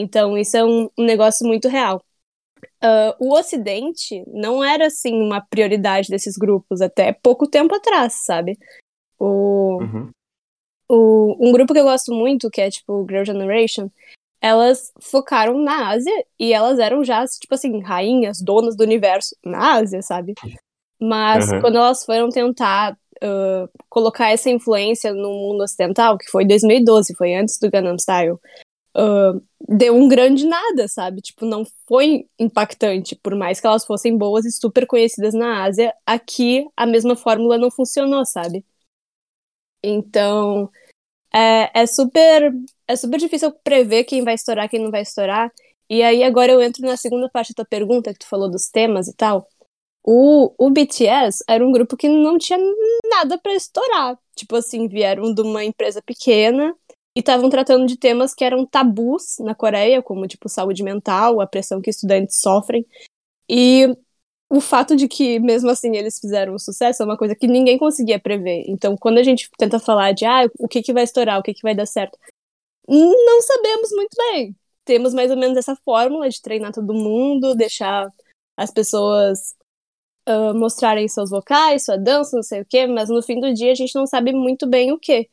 Então, 0.00 0.36
isso 0.36 0.56
é 0.56 0.64
um, 0.64 0.88
um 0.98 1.04
negócio 1.04 1.46
muito 1.46 1.68
real. 1.68 2.02
Uh, 2.82 3.14
o 3.18 3.34
Ocidente 3.38 4.24
não 4.26 4.64
era, 4.64 4.86
assim, 4.86 5.20
uma 5.20 5.40
prioridade 5.40 6.08
desses 6.08 6.36
grupos 6.36 6.80
até 6.80 7.12
pouco 7.12 7.46
tempo 7.46 7.74
atrás, 7.74 8.24
sabe? 8.24 8.58
O, 9.18 9.78
uhum. 9.82 10.10
o, 10.88 11.48
um 11.48 11.52
grupo 11.52 11.74
que 11.74 11.78
eu 11.78 11.84
gosto 11.84 12.12
muito, 12.12 12.50
que 12.50 12.60
é, 12.60 12.70
tipo, 12.70 13.06
Girl 13.08 13.24
Generation, 13.24 13.90
elas 14.40 14.90
focaram 15.00 15.58
na 15.62 15.90
Ásia 15.90 16.12
e 16.38 16.52
elas 16.52 16.78
eram 16.78 17.04
já, 17.04 17.24
tipo 17.26 17.54
assim, 17.54 17.80
rainhas, 17.82 18.40
donas 18.40 18.74
do 18.74 18.82
universo 18.82 19.36
na 19.44 19.74
Ásia, 19.74 20.00
sabe? 20.00 20.34
Mas 20.98 21.50
uhum. 21.50 21.60
quando 21.60 21.76
elas 21.76 22.04
foram 22.04 22.30
tentar 22.30 22.96
uh, 23.22 23.68
colocar 23.88 24.30
essa 24.30 24.48
influência 24.48 25.12
no 25.12 25.28
mundo 25.28 25.62
ocidental, 25.62 26.16
que 26.16 26.30
foi 26.30 26.44
em 26.44 26.48
2012, 26.48 27.14
foi 27.14 27.34
antes 27.34 27.58
do 27.58 27.70
Gangnam 27.70 27.98
Style, 27.98 28.38
uh, 28.96 29.42
deu 29.68 29.94
um 29.94 30.08
grande 30.08 30.46
nada, 30.46 30.88
sabe? 30.88 31.20
Tipo, 31.20 31.44
não 31.46 31.64
foi 31.86 32.26
impactante, 32.38 33.16
por 33.16 33.34
mais 33.34 33.60
que 33.60 33.66
elas 33.66 33.84
fossem 33.84 34.16
boas 34.16 34.44
e 34.44 34.50
super 34.50 34.86
conhecidas 34.86 35.34
na 35.34 35.64
Ásia, 35.64 35.94
aqui 36.06 36.66
a 36.76 36.86
mesma 36.86 37.16
fórmula 37.16 37.58
não 37.58 37.70
funcionou, 37.70 38.24
sabe? 38.24 38.64
Então, 39.82 40.70
é, 41.32 41.82
é 41.82 41.86
super 41.86 42.52
é 42.88 42.96
super 42.96 43.18
difícil 43.18 43.52
prever 43.64 44.04
quem 44.04 44.24
vai 44.24 44.34
estourar, 44.34 44.68
quem 44.68 44.80
não 44.82 44.90
vai 44.90 45.02
estourar. 45.02 45.52
E 45.88 46.02
aí 46.02 46.22
agora 46.24 46.52
eu 46.52 46.60
entro 46.62 46.82
na 46.86 46.96
segunda 46.96 47.28
parte 47.30 47.52
da 47.52 47.56
tua 47.56 47.66
pergunta, 47.66 48.12
que 48.12 48.20
tu 48.20 48.26
falou 48.28 48.50
dos 48.50 48.68
temas 48.68 49.08
e 49.08 49.14
tal. 49.14 49.48
O, 50.02 50.52
o 50.58 50.70
BTS 50.70 51.44
era 51.48 51.66
um 51.66 51.72
grupo 51.72 51.96
que 51.96 52.08
não 52.08 52.38
tinha 52.38 52.58
nada 53.10 53.38
para 53.38 53.54
estourar. 53.54 54.18
Tipo 54.36 54.56
assim, 54.56 54.88
vieram 54.88 55.34
de 55.34 55.42
uma 55.42 55.64
empresa 55.64 56.02
pequena, 56.02 56.74
e 57.16 57.20
estavam 57.20 57.50
tratando 57.50 57.86
de 57.86 57.96
temas 57.96 58.34
que 58.34 58.44
eram 58.44 58.64
tabus 58.64 59.36
na 59.40 59.54
Coreia, 59.54 60.02
como 60.02 60.26
tipo 60.28 60.48
saúde 60.48 60.82
mental, 60.82 61.40
a 61.40 61.46
pressão 61.46 61.80
que 61.80 61.90
estudantes 61.90 62.38
sofrem. 62.40 62.86
E 63.48 63.88
o 64.48 64.60
fato 64.60 64.96
de 64.96 65.08
que, 65.08 65.38
mesmo 65.40 65.70
assim, 65.70 65.96
eles 65.96 66.18
fizeram 66.20 66.58
sucesso 66.58 67.02
é 67.02 67.06
uma 67.06 67.16
coisa 67.16 67.34
que 67.34 67.46
ninguém 67.46 67.78
conseguia 67.78 68.18
prever. 68.18 68.64
Então, 68.68 68.96
quando 68.96 69.18
a 69.18 69.22
gente 69.22 69.50
tenta 69.58 69.78
falar 69.78 70.12
de 70.12 70.24
ah, 70.24 70.48
o 70.58 70.68
que, 70.68 70.82
que 70.82 70.92
vai 70.92 71.04
estourar, 71.04 71.38
o 71.38 71.42
que, 71.42 71.54
que 71.54 71.62
vai 71.62 71.74
dar 71.74 71.86
certo, 71.86 72.18
não 72.88 73.42
sabemos 73.42 73.90
muito 73.92 74.16
bem. 74.16 74.56
Temos 74.84 75.14
mais 75.14 75.30
ou 75.30 75.36
menos 75.36 75.56
essa 75.56 75.76
fórmula 75.76 76.28
de 76.28 76.40
treinar 76.42 76.72
todo 76.72 76.94
mundo, 76.94 77.54
deixar 77.54 78.12
as 78.56 78.70
pessoas 78.70 79.54
uh, 80.28 80.54
mostrarem 80.54 81.06
seus 81.08 81.30
vocais, 81.30 81.84
sua 81.84 81.96
dança, 81.96 82.36
não 82.36 82.42
sei 82.42 82.62
o 82.62 82.66
quê, 82.66 82.86
mas 82.86 83.08
no 83.08 83.22
fim 83.22 83.40
do 83.40 83.54
dia 83.54 83.72
a 83.72 83.74
gente 83.74 83.94
não 83.94 84.06
sabe 84.06 84.32
muito 84.32 84.66
bem 84.66 84.92
o 84.92 84.98
que. 84.98 85.28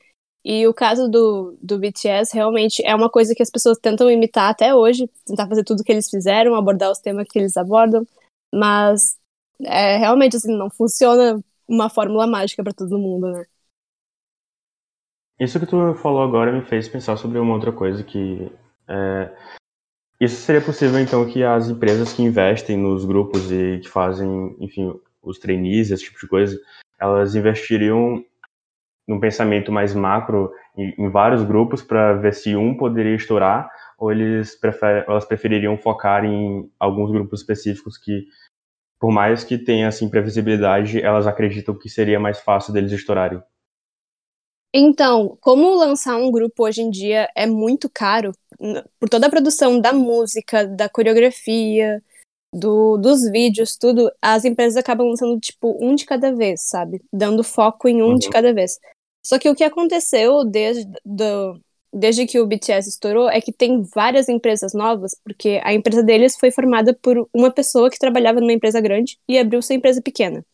E 0.49 0.65
o 0.65 0.73
caso 0.73 1.09
do, 1.09 1.57
do 1.61 1.77
BTS 1.77 2.33
realmente 2.33 2.81
é 2.85 2.95
uma 2.95 3.09
coisa 3.09 3.35
que 3.35 3.43
as 3.43 3.49
pessoas 3.49 3.77
tentam 3.79 4.09
imitar 4.09 4.49
até 4.49 4.73
hoje, 4.73 5.05
tentar 5.25 5.45
fazer 5.45 5.65
tudo 5.65 5.83
que 5.83 5.91
eles 5.91 6.09
fizeram, 6.09 6.55
abordar 6.55 6.89
os 6.89 6.99
temas 6.99 7.27
que 7.29 7.37
eles 7.37 7.57
abordam, 7.57 8.07
mas 8.55 9.19
é, 9.59 9.97
realmente 9.97 10.37
assim, 10.37 10.57
não 10.57 10.69
funciona 10.69 11.43
uma 11.67 11.89
fórmula 11.89 12.25
mágica 12.25 12.63
para 12.63 12.71
todo 12.71 12.97
mundo, 12.97 13.29
né? 13.29 13.45
Isso 15.37 15.59
que 15.59 15.65
tu 15.65 15.93
falou 15.95 16.23
agora 16.23 16.53
me 16.53 16.63
fez 16.63 16.87
pensar 16.87 17.17
sobre 17.17 17.39
uma 17.39 17.53
outra 17.53 17.73
coisa 17.73 18.01
que 18.01 18.49
é, 18.87 19.29
isso 20.17 20.37
seria 20.37 20.61
possível 20.61 20.97
então 20.97 21.27
que 21.27 21.43
as 21.43 21.67
empresas 21.67 22.13
que 22.13 22.23
investem 22.23 22.77
nos 22.77 23.03
grupos 23.03 23.51
e 23.51 23.81
que 23.83 23.89
fazem, 23.89 24.55
enfim, 24.61 24.97
os 25.21 25.39
trainees, 25.39 25.91
esse 25.91 26.05
tipo 26.05 26.21
de 26.21 26.27
coisa, 26.29 26.57
elas 26.97 27.35
investiriam 27.35 28.23
num 29.07 29.19
pensamento 29.19 29.71
mais 29.71 29.95
macro 29.95 30.51
em, 30.77 30.93
em 30.97 31.09
vários 31.09 31.43
grupos 31.43 31.81
para 31.81 32.13
ver 32.13 32.33
se 32.33 32.55
um 32.55 32.75
poderia 32.75 33.15
estourar 33.15 33.69
ou 33.97 34.11
eles 34.11 34.59
elas 35.07 35.25
prefeririam 35.25 35.77
focar 35.77 36.25
em 36.25 36.69
alguns 36.79 37.11
grupos 37.11 37.39
específicos 37.39 37.97
que 37.97 38.25
por 38.99 39.11
mais 39.11 39.43
que 39.43 39.57
tenha 39.57 39.87
assim 39.87 40.09
previsibilidade, 40.09 41.01
elas 41.01 41.27
acreditam 41.27 41.77
que 41.77 41.89
seria 41.89 42.19
mais 42.19 42.39
fácil 42.39 42.73
deles 42.73 42.91
estourarem. 42.91 43.41
Então, 44.73 45.37
como 45.39 45.75
lançar 45.75 46.17
um 46.17 46.31
grupo 46.31 46.65
hoje 46.65 46.81
em 46.81 46.89
dia 46.89 47.29
é 47.35 47.45
muito 47.45 47.89
caro, 47.89 48.31
por 48.99 49.07
toda 49.07 49.27
a 49.27 49.29
produção 49.29 49.79
da 49.79 49.93
música, 49.93 50.65
da 50.67 50.89
coreografia, 50.89 52.03
do, 52.53 52.97
dos 52.97 53.29
vídeos, 53.29 53.77
tudo, 53.77 54.11
as 54.21 54.45
empresas 54.45 54.77
acabam 54.77 55.07
lançando 55.07 55.39
tipo 55.39 55.77
um 55.79 55.95
de 55.95 56.05
cada 56.05 56.33
vez, 56.33 56.61
sabe? 56.67 57.01
Dando 57.11 57.43
foco 57.43 57.87
em 57.87 58.01
um 58.01 58.09
uhum. 58.09 58.15
de 58.15 58.29
cada 58.29 58.53
vez. 58.53 58.77
Só 59.27 59.37
que 59.37 59.49
o 59.49 59.55
que 59.55 59.63
aconteceu 59.65 60.45
desde, 60.45 60.89
do, 61.03 61.59
desde 61.91 62.25
que 62.25 62.39
o 62.39 62.47
BTS 62.47 62.87
estourou 62.87 63.29
é 63.29 63.41
que 63.41 63.51
tem 63.51 63.83
várias 63.93 64.29
empresas 64.29 64.73
novas, 64.73 65.11
porque 65.21 65.59
a 65.65 65.73
empresa 65.73 66.01
deles 66.01 66.37
foi 66.39 66.49
formada 66.49 66.93
por 66.93 67.27
uma 67.33 67.51
pessoa 67.51 67.89
que 67.89 67.99
trabalhava 67.99 68.39
numa 68.39 68.53
empresa 68.53 68.79
grande 68.79 69.19
e 69.27 69.37
abriu 69.37 69.61
sua 69.61 69.75
empresa 69.75 70.01
pequena. 70.01 70.45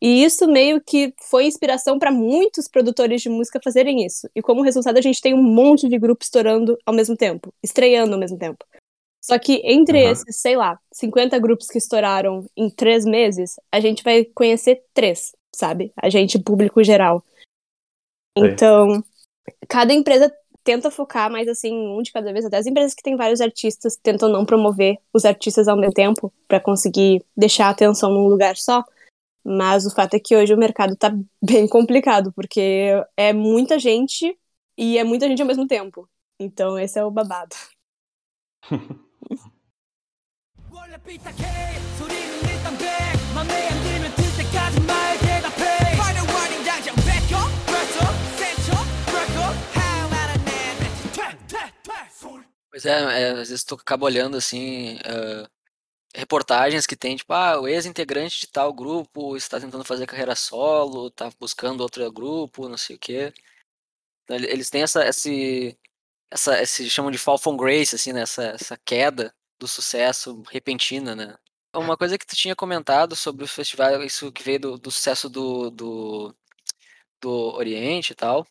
E 0.00 0.22
isso 0.22 0.46
meio 0.46 0.80
que 0.80 1.12
foi 1.28 1.46
inspiração 1.46 1.98
para 1.98 2.12
muitos 2.12 2.68
produtores 2.68 3.20
de 3.20 3.28
música 3.28 3.58
fazerem 3.64 4.06
isso. 4.06 4.30
E 4.32 4.40
como 4.40 4.62
resultado, 4.62 4.96
a 4.96 5.02
gente 5.02 5.20
tem 5.20 5.34
um 5.34 5.42
monte 5.42 5.88
de 5.88 5.98
grupos 5.98 6.28
estourando 6.28 6.78
ao 6.86 6.94
mesmo 6.94 7.16
tempo, 7.16 7.52
estreando 7.60 8.14
ao 8.14 8.20
mesmo 8.20 8.38
tempo. 8.38 8.64
Só 9.20 9.40
que 9.40 9.60
entre 9.64 10.04
uhum. 10.04 10.12
esses, 10.12 10.36
sei 10.36 10.56
lá, 10.56 10.78
50 10.92 11.36
grupos 11.40 11.66
que 11.66 11.78
estouraram 11.78 12.46
em 12.56 12.70
três 12.70 13.04
meses, 13.04 13.56
a 13.72 13.80
gente 13.80 14.04
vai 14.04 14.24
conhecer 14.24 14.84
três, 14.94 15.32
sabe? 15.52 15.92
A 16.00 16.08
gente, 16.08 16.38
público 16.38 16.84
geral. 16.84 17.24
Então, 18.36 19.02
cada 19.68 19.92
empresa 19.92 20.32
tenta 20.62 20.90
focar 20.90 21.30
mais 21.30 21.48
assim 21.48 21.72
um 21.72 22.02
de 22.02 22.12
cada 22.12 22.32
vez. 22.32 22.44
Até 22.44 22.58
as 22.58 22.66
empresas 22.66 22.94
que 22.94 23.02
têm 23.02 23.16
vários 23.16 23.40
artistas 23.40 23.96
tentam 23.96 24.28
não 24.28 24.44
promover 24.44 24.98
os 25.12 25.24
artistas 25.24 25.68
ao 25.68 25.76
mesmo 25.76 25.92
tempo 25.92 26.32
para 26.46 26.60
conseguir 26.60 27.24
deixar 27.36 27.66
a 27.66 27.70
atenção 27.70 28.10
num 28.10 28.28
lugar 28.28 28.56
só. 28.56 28.84
Mas 29.42 29.86
o 29.86 29.94
fato 29.94 30.14
é 30.14 30.20
que 30.20 30.36
hoje 30.36 30.54
o 30.54 30.58
mercado 30.58 30.94
tá 30.96 31.12
bem 31.42 31.66
complicado, 31.66 32.32
porque 32.32 32.90
é 33.16 33.32
muita 33.32 33.78
gente 33.78 34.36
e 34.76 34.98
é 34.98 35.04
muita 35.04 35.26
gente 35.26 35.42
ao 35.42 35.48
mesmo 35.48 35.66
tempo. 35.66 36.08
Então 36.38 36.78
esse 36.78 36.98
é 36.98 37.04
o 37.04 37.10
babado. 37.10 37.56
Pois 52.70 52.86
é, 52.86 52.90
é, 53.22 53.30
às 53.32 53.48
vezes 53.48 53.64
tu 53.64 53.74
acaba 53.74 54.06
olhando 54.06 54.36
assim, 54.36 54.94
uh, 54.98 55.48
reportagens 56.14 56.86
que 56.86 56.96
tem, 56.96 57.16
tipo, 57.16 57.32
ah, 57.32 57.60
o 57.60 57.68
ex-integrante 57.68 58.40
de 58.40 58.46
tal 58.48 58.72
grupo 58.72 59.36
está 59.36 59.60
tentando 59.60 59.84
fazer 59.84 60.06
carreira 60.06 60.36
solo, 60.36 61.08
está 61.08 61.30
buscando 61.40 61.80
outro 61.80 62.10
grupo, 62.12 62.68
não 62.68 62.76
sei 62.76 62.96
o 62.96 62.98
quê. 62.98 63.32
Então, 64.24 64.36
eles 64.36 64.70
têm 64.70 64.82
essa, 64.82 65.06
esse, 65.08 65.78
essa, 66.30 66.62
esse 66.62 66.90
chamam 66.90 67.10
de 67.10 67.18
fall 67.18 67.38
from 67.38 67.56
grace, 67.56 67.94
assim, 67.94 68.12
né? 68.12 68.22
Essa, 68.22 68.44
essa 68.44 68.78
queda 68.84 69.34
do 69.58 69.68
sucesso 69.68 70.42
repentina, 70.50 71.14
né? 71.16 71.36
Uma 71.74 71.96
coisa 71.96 72.18
que 72.18 72.26
tu 72.26 72.36
tinha 72.36 72.56
comentado 72.56 73.16
sobre 73.16 73.44
o 73.44 73.48
festival, 73.48 74.02
isso 74.02 74.32
que 74.32 74.42
veio 74.42 74.60
do, 74.60 74.78
do 74.78 74.90
sucesso 74.90 75.28
do, 75.28 75.70
do, 75.70 76.36
do 77.20 77.30
Oriente 77.56 78.12
e 78.12 78.16
tal, 78.16 78.46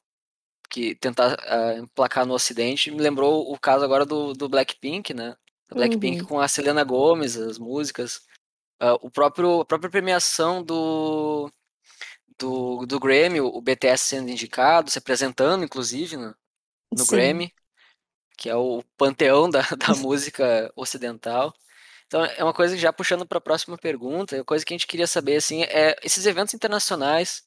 que 0.70 0.96
tentar 0.96 1.34
uh, 1.34 1.80
emplacar 1.80 2.26
no 2.26 2.34
Ocidente, 2.34 2.92
me 2.92 3.02
lembrou 3.02 3.52
o 3.52 3.60
caso 3.60 3.84
agora 3.84 4.06
do, 4.06 4.34
do 4.34 4.48
Blackpink, 4.48 5.14
né? 5.14 5.36
Do 5.68 5.76
Blackpink 5.76 6.22
uhum. 6.22 6.28
com 6.28 6.40
a 6.40 6.48
Selena 6.48 6.84
Gomez, 6.84 7.36
as 7.36 7.58
músicas. 7.58 8.22
Uh, 8.82 8.96
o 9.02 9.12
próprio, 9.12 9.62
a 9.62 9.66
própria 9.66 9.90
premiação 9.90 10.64
do, 10.64 11.52
do, 12.38 12.86
do 12.86 13.00
Grammy, 13.00 13.42
o 13.42 13.62
BTS 13.62 14.06
sendo 14.06 14.30
indicado, 14.30 14.90
se 14.90 14.98
apresentando, 14.98 15.66
inclusive, 15.66 16.16
no, 16.16 16.36
no 16.92 17.06
Grammy, 17.06 17.54
que 18.38 18.50
é 18.50 18.56
o 18.56 18.82
panteão 18.98 19.50
da, 19.50 19.62
da 19.76 19.94
música 19.96 20.72
ocidental. 20.76 21.54
Então, 22.08 22.24
é 22.26 22.44
uma 22.44 22.54
coisa 22.54 22.74
que 22.74 22.82
já 22.82 22.92
puxando 22.94 23.26
para 23.26 23.38
a 23.38 23.42
próxima 23.42 23.78
pergunta, 23.78 24.36
é 24.36 24.40
uma 24.40 24.46
coisa 24.46 24.66
que 24.66 24.74
a 24.74 24.78
gente 24.78 24.88
queria 24.88 25.06
saber, 25.06 25.36
assim, 25.36 25.64
é 25.64 25.96
esses 26.04 26.26
eventos 26.26 26.54
internacionais, 26.54 27.44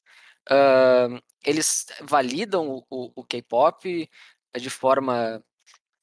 uh, 0.51 1.21
eles 1.45 1.85
validam 2.01 2.67
o, 2.69 2.85
o, 2.89 3.11
o 3.15 3.23
K-pop 3.23 4.09
de 4.55 4.69
forma 4.69 5.43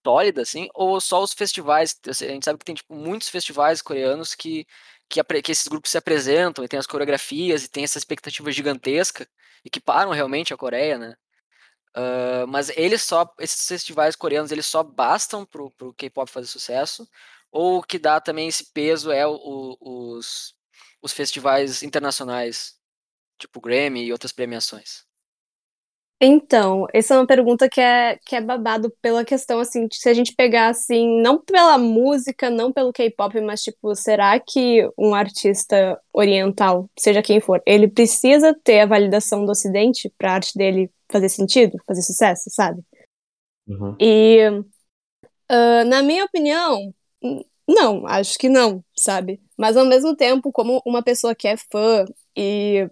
sólida, 0.05 0.43
assim, 0.43 0.69
ou 0.75 1.01
só 1.01 1.23
os 1.23 1.33
festivais? 1.33 1.99
A 2.07 2.13
gente 2.13 2.45
sabe 2.45 2.59
que 2.59 2.65
tem 2.65 2.75
tipo, 2.75 2.95
muitos 2.95 3.29
festivais 3.29 3.83
coreanos 3.83 4.35
que, 4.35 4.67
que, 5.09 5.23
que, 5.43 5.53
esses 5.53 5.69
grupos 5.69 5.91
se 5.91 5.99
apresentam 5.99 6.65
e 6.65 6.69
tem 6.69 6.79
as 6.79 6.87
coreografias 6.87 7.65
e 7.65 7.69
tem 7.69 7.85
essa 7.85 7.99
expectativa 7.99 8.51
gigantesca 8.51 9.29
e 9.65 9.71
que 9.71 9.81
param 9.81 10.11
realmente 10.13 10.55
a 10.55 10.57
Coreia, 10.57 10.99
né? 10.99 11.17
Uh, 11.97 12.47
mas 12.47 12.71
eles 12.77 13.03
só, 13.03 13.29
esses 13.41 13.67
festivais 13.67 14.15
coreanos, 14.15 14.53
eles 14.53 14.67
só 14.67 14.83
bastam 14.83 15.45
pro, 15.45 15.71
pro 15.73 15.93
K-pop 15.95 16.31
fazer 16.31 16.47
sucesso? 16.47 17.09
Ou 17.51 17.79
o 17.79 17.83
que 17.83 17.99
dá 17.99 18.21
também 18.21 18.49
esse 18.49 18.73
peso 18.73 19.11
é 19.11 19.27
o, 19.27 19.35
o, 19.35 20.17
os, 20.17 20.55
os 21.03 21.13
festivais 21.13 21.83
internacionais, 21.83 22.80
tipo 23.41 23.61
Grammy 23.61 24.05
e 24.05 24.13
outras 24.13 24.33
premiações? 24.33 25.05
Então, 26.23 26.87
essa 26.93 27.15
é 27.15 27.19
uma 27.19 27.27
pergunta 27.27 27.67
que 27.67 27.81
é, 27.81 28.19
que 28.27 28.37
é 28.37 28.43
babado 28.43 28.93
pela 29.01 29.25
questão, 29.25 29.59
assim, 29.59 29.87
de 29.87 29.97
se 29.97 30.07
a 30.07 30.13
gente 30.13 30.35
pegar, 30.35 30.69
assim, 30.69 31.19
não 31.23 31.43
pela 31.43 31.79
música, 31.79 32.51
não 32.51 32.71
pelo 32.71 32.93
K-pop, 32.93 33.41
mas, 33.41 33.63
tipo, 33.63 33.95
será 33.95 34.39
que 34.39 34.87
um 34.99 35.15
artista 35.15 35.99
oriental, 36.13 36.91
seja 36.99 37.23
quem 37.23 37.41
for, 37.41 37.63
ele 37.65 37.89
precisa 37.89 38.55
ter 38.63 38.81
a 38.81 38.87
validação 38.87 39.47
do 39.47 39.53
Ocidente 39.53 40.13
pra 40.19 40.35
arte 40.35 40.59
dele 40.59 40.91
fazer 41.11 41.31
sentido, 41.31 41.79
fazer 41.87 42.03
sucesso, 42.03 42.51
sabe? 42.51 42.83
Uhum. 43.67 43.97
E, 43.99 44.47
uh, 45.51 45.85
na 45.87 46.03
minha 46.03 46.27
opinião, 46.27 46.93
não, 47.67 48.07
acho 48.07 48.39
que 48.39 48.51
não, 48.51 48.85
sabe? 48.95 49.41
Mas, 49.57 49.75
ao 49.75 49.87
mesmo 49.87 50.15
tempo, 50.15 50.53
como 50.53 50.83
uma 50.85 51.03
pessoa 51.03 51.35
que 51.35 51.49
é 51.49 51.57
fã 51.57 52.05
e 52.37 52.91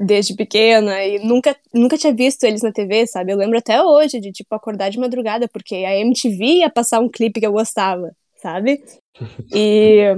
desde 0.00 0.34
pequena 0.34 1.04
e 1.04 1.18
nunca, 1.18 1.54
nunca 1.72 1.98
tinha 1.98 2.12
visto 2.12 2.44
eles 2.44 2.62
na 2.62 2.72
TV, 2.72 3.06
sabe? 3.06 3.32
Eu 3.32 3.36
lembro 3.36 3.58
até 3.58 3.82
hoje 3.82 4.18
de, 4.18 4.32
tipo, 4.32 4.54
acordar 4.54 4.88
de 4.88 4.98
madrugada, 4.98 5.46
porque 5.46 5.74
a 5.76 5.94
MTV 5.98 6.44
ia 6.44 6.70
passar 6.70 7.00
um 7.00 7.08
clipe 7.08 7.38
que 7.38 7.46
eu 7.46 7.52
gostava, 7.52 8.10
sabe? 8.36 8.82
E 9.54 10.16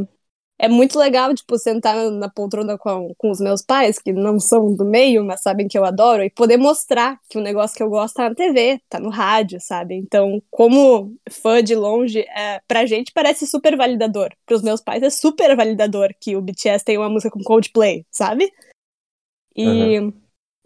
é 0.58 0.68
muito 0.68 0.96
legal, 0.96 1.34
tipo, 1.34 1.58
sentar 1.58 1.96
na 2.12 2.30
poltrona 2.30 2.78
com, 2.78 3.12
com 3.18 3.30
os 3.32 3.40
meus 3.40 3.62
pais, 3.62 3.98
que 3.98 4.12
não 4.12 4.38
são 4.38 4.72
do 4.72 4.84
meio, 4.84 5.24
mas 5.24 5.42
sabem 5.42 5.66
que 5.66 5.76
eu 5.76 5.84
adoro, 5.84 6.22
e 6.22 6.30
poder 6.30 6.56
mostrar 6.56 7.18
que 7.28 7.36
o 7.36 7.40
negócio 7.40 7.76
que 7.76 7.82
eu 7.82 7.90
gosto 7.90 8.14
tá 8.14 8.28
na 8.28 8.34
TV, 8.36 8.80
tá 8.88 9.00
no 9.00 9.10
rádio, 9.10 9.58
sabe? 9.60 9.96
Então, 9.96 10.40
como 10.48 11.12
fã 11.28 11.60
de 11.64 11.74
longe, 11.74 12.20
é, 12.20 12.60
pra 12.68 12.86
gente 12.86 13.10
parece 13.12 13.44
super 13.44 13.76
validador. 13.76 14.30
Pros 14.46 14.62
meus 14.62 14.80
pais 14.80 15.02
é 15.02 15.10
super 15.10 15.56
validador 15.56 16.14
que 16.20 16.36
o 16.36 16.40
BTS 16.40 16.84
tem 16.84 16.96
uma 16.96 17.08
música 17.08 17.30
com 17.30 17.42
Coldplay, 17.42 18.06
sabe? 18.08 18.52
E, 19.56 19.98
uhum. 19.98 20.12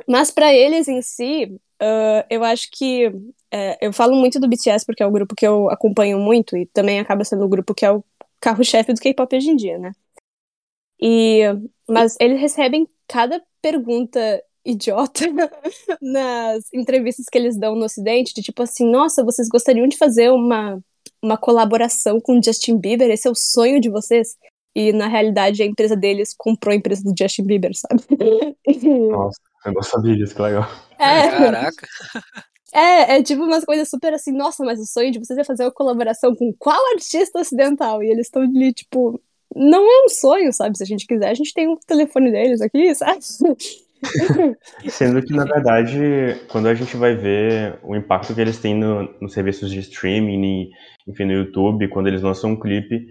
Mas 0.06 0.30
para 0.30 0.52
eles 0.52 0.88
em 0.88 1.00
si, 1.02 1.44
uh, 1.80 2.24
eu 2.28 2.44
acho 2.44 2.68
que 2.70 3.10
é, 3.50 3.86
eu 3.86 3.92
falo 3.92 4.14
muito 4.14 4.38
do 4.38 4.48
BTS 4.48 4.84
porque 4.84 5.02
é 5.02 5.06
o 5.06 5.10
grupo 5.10 5.34
que 5.34 5.46
eu 5.46 5.70
acompanho 5.70 6.18
muito 6.18 6.56
e 6.56 6.66
também 6.66 7.00
acaba 7.00 7.24
sendo 7.24 7.44
o 7.44 7.48
grupo 7.48 7.74
que 7.74 7.84
é 7.84 7.90
o 7.90 8.04
carro-chefe 8.40 8.92
do 8.92 9.00
K-pop 9.00 9.34
hoje 9.34 9.50
em 9.50 9.56
dia, 9.56 9.78
né? 9.78 9.92
E, 11.00 11.42
mas 11.88 12.16
eles 12.20 12.40
recebem 12.40 12.88
cada 13.06 13.42
pergunta 13.60 14.42
idiota 14.64 15.24
nas 16.02 16.72
entrevistas 16.72 17.26
que 17.30 17.38
eles 17.38 17.56
dão 17.56 17.74
no 17.74 17.84
Ocidente, 17.84 18.34
de 18.34 18.42
tipo 18.42 18.62
assim, 18.62 18.90
nossa, 18.90 19.24
vocês 19.24 19.48
gostariam 19.48 19.86
de 19.86 19.96
fazer 19.96 20.30
uma, 20.30 20.80
uma 21.22 21.36
colaboração 21.36 22.20
com 22.20 22.38
o 22.38 22.42
Justin 22.42 22.78
Bieber? 22.78 23.10
Esse 23.10 23.28
é 23.28 23.30
o 23.30 23.34
sonho 23.34 23.80
de 23.80 23.88
vocês? 23.88 24.36
E 24.76 24.92
na 24.92 25.06
realidade 25.06 25.62
a 25.62 25.66
empresa 25.66 25.96
deles 25.96 26.34
comprou 26.36 26.70
a 26.70 26.76
empresa 26.76 27.02
do 27.02 27.14
Justin 27.18 27.44
Bieber, 27.44 27.70
sabe? 27.74 28.02
Nossa, 29.10 29.40
eu 29.64 29.72
não 29.72 29.82
sabia 29.82 30.14
disso, 30.14 30.34
que 30.34 30.42
legal. 30.42 30.68
É, 30.98 31.30
Caraca. 31.30 31.88
é, 32.74 33.16
é 33.16 33.22
tipo 33.22 33.42
umas 33.42 33.64
coisas 33.64 33.88
super 33.88 34.12
assim, 34.12 34.32
nossa, 34.32 34.62
mas 34.62 34.78
o 34.78 34.84
sonho 34.84 35.10
de 35.10 35.18
vocês 35.18 35.38
é 35.38 35.44
fazer 35.44 35.64
uma 35.64 35.72
colaboração 35.72 36.36
com 36.36 36.52
qual 36.58 36.78
artista 36.92 37.40
ocidental? 37.40 38.02
E 38.02 38.10
eles 38.10 38.26
estão 38.26 38.42
ali, 38.42 38.70
tipo, 38.74 39.18
não 39.54 39.80
é 39.80 40.04
um 40.04 40.08
sonho, 40.10 40.52
sabe? 40.52 40.76
Se 40.76 40.82
a 40.82 40.86
gente 40.86 41.06
quiser, 41.06 41.30
a 41.30 41.34
gente 41.34 41.54
tem 41.54 41.66
um 41.66 41.76
telefone 41.86 42.30
deles 42.30 42.60
aqui, 42.60 42.94
sabe? 42.94 43.20
Sendo 44.90 45.22
que, 45.22 45.32
na 45.32 45.44
verdade, 45.44 46.38
quando 46.48 46.68
a 46.68 46.74
gente 46.74 46.98
vai 46.98 47.14
ver 47.14 47.78
o 47.82 47.96
impacto 47.96 48.34
que 48.34 48.42
eles 48.42 48.58
têm 48.58 48.74
no, 48.74 49.08
nos 49.22 49.32
serviços 49.32 49.70
de 49.70 49.78
streaming, 49.78 50.68
enfim, 51.08 51.24
no 51.24 51.32
YouTube, 51.32 51.88
quando 51.88 52.08
eles 52.08 52.20
lançam 52.20 52.50
um 52.50 52.60
clipe, 52.60 53.06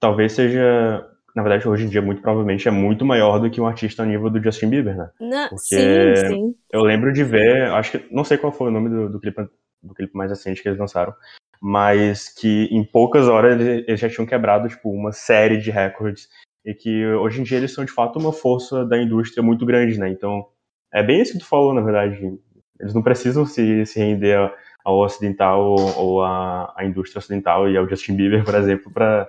talvez 0.00 0.32
seja, 0.32 1.06
na 1.34 1.42
verdade, 1.42 1.68
hoje 1.68 1.84
em 1.84 1.88
dia, 1.88 2.02
muito 2.02 2.22
provavelmente, 2.22 2.66
é 2.66 2.70
muito 2.70 3.04
maior 3.04 3.38
do 3.38 3.50
que 3.50 3.60
um 3.60 3.66
artista 3.66 4.02
a 4.02 4.06
nível 4.06 4.30
do 4.30 4.42
Justin 4.42 4.68
Bieber, 4.68 4.96
né? 4.96 5.10
Não, 5.20 5.48
Porque 5.48 5.76
sim, 5.76 6.26
sim. 6.28 6.54
eu 6.72 6.82
lembro 6.82 7.12
de 7.12 7.22
ver, 7.22 7.70
acho 7.72 7.92
que, 7.92 8.14
não 8.14 8.24
sei 8.24 8.36
qual 8.36 8.52
foi 8.52 8.68
o 8.68 8.70
nome 8.70 8.88
do, 8.88 9.08
do, 9.08 9.20
clipe, 9.20 9.48
do 9.82 9.94
clipe 9.94 10.16
mais 10.16 10.30
recente 10.30 10.62
que 10.62 10.68
eles 10.68 10.78
lançaram, 10.78 11.14
mas 11.60 12.28
que 12.28 12.68
em 12.70 12.84
poucas 12.84 13.28
horas 13.28 13.60
eles, 13.60 13.84
eles 13.86 14.00
já 14.00 14.08
tinham 14.08 14.26
quebrado, 14.26 14.68
tipo, 14.68 14.90
uma 14.90 15.12
série 15.12 15.58
de 15.58 15.70
recordes 15.70 16.28
e 16.64 16.74
que 16.74 17.06
hoje 17.06 17.40
em 17.40 17.44
dia 17.44 17.58
eles 17.58 17.72
são 17.72 17.84
de 17.84 17.92
fato 17.92 18.18
uma 18.18 18.32
força 18.32 18.84
da 18.84 19.00
indústria 19.00 19.42
muito 19.42 19.64
grande, 19.64 19.98
né? 19.98 20.08
Então 20.08 20.46
é 20.92 21.02
bem 21.02 21.20
isso 21.20 21.32
que 21.32 21.38
tu 21.38 21.46
falou, 21.46 21.72
na 21.72 21.80
verdade. 21.80 22.38
Eles 22.78 22.94
não 22.94 23.02
precisam 23.02 23.46
se, 23.46 23.84
se 23.86 23.98
render 23.98 24.52
ao 24.84 24.98
ocidental 24.98 25.62
ou, 25.62 25.98
ou 25.98 26.24
à, 26.24 26.72
à 26.76 26.84
indústria 26.84 27.18
ocidental 27.18 27.68
e 27.68 27.76
ao 27.76 27.88
Justin 27.88 28.16
Bieber, 28.16 28.44
por 28.44 28.54
exemplo, 28.54 28.90
para 28.90 29.28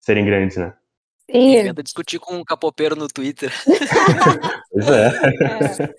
serem 0.00 0.24
grandes, 0.24 0.56
né? 0.56 0.74
Sim. 1.30 1.60
Inventa 1.60 1.82
discutir 1.82 2.18
com 2.18 2.36
um 2.36 2.44
capopeiro 2.44 2.96
no 2.96 3.08
Twitter. 3.08 3.52
Pois 4.74 4.88
é. 4.88 5.94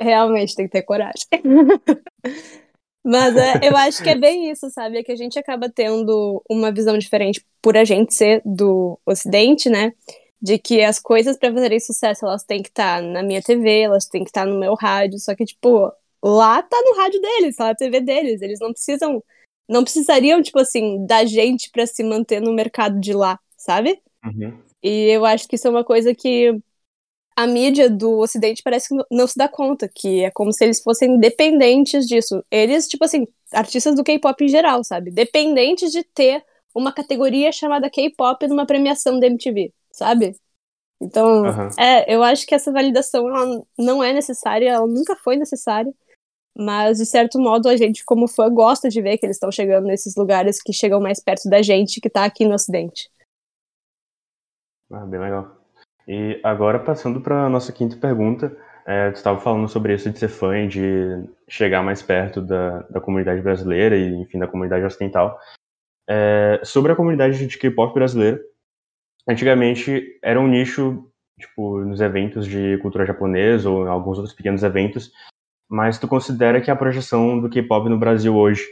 É, 0.00 0.04
realmente 0.04 0.56
tem 0.56 0.66
que 0.66 0.72
ter 0.72 0.82
coragem. 0.82 1.24
Mas 3.04 3.36
é, 3.36 3.60
eu 3.62 3.76
acho 3.76 4.02
que 4.02 4.10
é 4.10 4.16
bem 4.16 4.50
isso, 4.50 4.68
sabe? 4.70 4.98
É 4.98 5.02
que 5.02 5.12
a 5.12 5.16
gente 5.16 5.38
acaba 5.38 5.70
tendo 5.70 6.42
uma 6.50 6.72
visão 6.72 6.98
diferente 6.98 7.44
por 7.62 7.76
a 7.76 7.84
gente 7.84 8.12
ser 8.12 8.42
do 8.44 8.98
Ocidente, 9.06 9.70
né? 9.70 9.92
De 10.42 10.58
que 10.58 10.82
as 10.82 10.98
coisas 10.98 11.38
para 11.38 11.52
fazerem 11.52 11.80
sucesso 11.80 12.26
elas 12.26 12.42
têm 12.42 12.60
que 12.60 12.68
estar 12.68 12.96
tá 12.96 13.02
na 13.02 13.22
minha 13.22 13.40
TV, 13.40 13.82
elas 13.82 14.06
têm 14.06 14.24
que 14.24 14.30
estar 14.30 14.44
tá 14.44 14.46
no 14.46 14.58
meu 14.58 14.74
rádio. 14.74 15.18
Só 15.20 15.34
que, 15.34 15.44
tipo, 15.44 15.92
lá 16.22 16.60
tá 16.60 16.76
no 16.84 16.96
rádio 16.96 17.20
deles, 17.20 17.56
tá 17.56 17.66
na 17.66 17.74
TV 17.74 18.00
deles. 18.00 18.42
Eles 18.42 18.58
não 18.60 18.72
precisam. 18.72 19.22
Não 19.68 19.84
precisariam, 19.84 20.42
tipo 20.42 20.58
assim, 20.58 21.06
da 21.06 21.24
gente 21.24 21.70
para 21.70 21.86
se 21.86 22.02
manter 22.02 22.40
no 22.40 22.52
mercado 22.52 22.98
de 22.98 23.12
lá, 23.12 23.38
sabe? 23.56 24.00
Uhum. 24.24 24.58
E 24.82 25.10
eu 25.10 25.24
acho 25.24 25.48
que 25.48 25.56
isso 25.56 25.66
é 25.66 25.70
uma 25.70 25.84
coisa 25.84 26.14
que 26.14 26.60
a 27.36 27.46
mídia 27.46 27.88
do 27.88 28.18
Ocidente 28.18 28.62
parece 28.64 28.88
que 28.88 29.04
não 29.10 29.26
se 29.26 29.36
dá 29.36 29.48
conta, 29.48 29.88
que 29.88 30.24
é 30.24 30.30
como 30.30 30.52
se 30.52 30.64
eles 30.64 30.82
fossem 30.82 31.18
dependentes 31.20 32.06
disso. 32.06 32.44
Eles, 32.50 32.88
tipo 32.88 33.04
assim, 33.04 33.26
artistas 33.52 33.94
do 33.94 34.02
K-pop 34.02 34.44
em 34.44 34.48
geral, 34.48 34.82
sabe? 34.82 35.10
Dependentes 35.10 35.92
de 35.92 36.02
ter 36.02 36.44
uma 36.74 36.92
categoria 36.92 37.52
chamada 37.52 37.88
K-pop 37.88 38.46
numa 38.48 38.66
premiação 38.66 39.20
da 39.20 39.26
MTV, 39.26 39.72
sabe? 39.92 40.34
Então, 41.00 41.44
Uhum. 41.44 41.68
é, 41.78 42.12
eu 42.12 42.24
acho 42.24 42.44
que 42.44 42.54
essa 42.54 42.72
validação 42.72 43.28
ela 43.28 43.62
não 43.78 44.02
é 44.02 44.12
necessária, 44.12 44.70
ela 44.70 44.86
nunca 44.86 45.14
foi 45.14 45.36
necessária, 45.36 45.92
mas 46.56 46.98
de 46.98 47.06
certo 47.06 47.38
modo 47.38 47.68
a 47.68 47.76
gente, 47.76 48.04
como 48.04 48.26
fã, 48.26 48.50
gosta 48.52 48.88
de 48.88 49.00
ver 49.00 49.16
que 49.16 49.24
eles 49.24 49.36
estão 49.36 49.52
chegando 49.52 49.86
nesses 49.86 50.16
lugares 50.16 50.60
que 50.60 50.72
chegam 50.72 51.00
mais 51.00 51.22
perto 51.22 51.48
da 51.48 51.62
gente 51.62 52.00
que 52.00 52.10
tá 52.10 52.24
aqui 52.24 52.44
no 52.44 52.54
Ocidente. 52.54 53.08
Ah, 54.90 55.04
bem 55.04 55.20
legal. 55.20 55.56
E 56.06 56.40
agora, 56.42 56.78
passando 56.78 57.20
para 57.20 57.44
a 57.44 57.48
nossa 57.50 57.72
quinta 57.72 57.96
pergunta, 57.96 58.56
é, 58.86 59.10
tu 59.10 59.16
estava 59.16 59.38
falando 59.38 59.68
sobre 59.68 59.94
isso 59.94 60.10
de 60.10 60.18
ser 60.18 60.28
fã 60.28 60.56
e 60.56 60.68
de 60.68 61.28
chegar 61.46 61.82
mais 61.82 62.00
perto 62.02 62.40
da, 62.40 62.80
da 62.84 63.00
comunidade 63.00 63.42
brasileira 63.42 63.94
e, 63.96 64.14
enfim, 64.14 64.38
da 64.38 64.46
comunidade 64.46 64.84
ocidental. 64.84 65.38
É, 66.08 66.60
sobre 66.64 66.92
a 66.92 66.96
comunidade 66.96 67.46
de 67.46 67.58
K-pop 67.58 67.92
brasileira, 67.92 68.40
antigamente 69.28 70.18
era 70.22 70.40
um 70.40 70.48
nicho, 70.48 71.06
tipo, 71.38 71.80
nos 71.80 72.00
eventos 72.00 72.46
de 72.46 72.78
cultura 72.78 73.04
japonesa 73.04 73.68
ou 73.68 73.84
em 73.84 73.90
alguns 73.90 74.16
outros 74.16 74.34
pequenos 74.34 74.62
eventos, 74.62 75.12
mas 75.68 75.98
tu 75.98 76.08
considera 76.08 76.62
que 76.62 76.70
a 76.70 76.76
projeção 76.76 77.38
do 77.38 77.50
K-pop 77.50 77.90
no 77.90 77.98
Brasil 77.98 78.34
hoje 78.34 78.66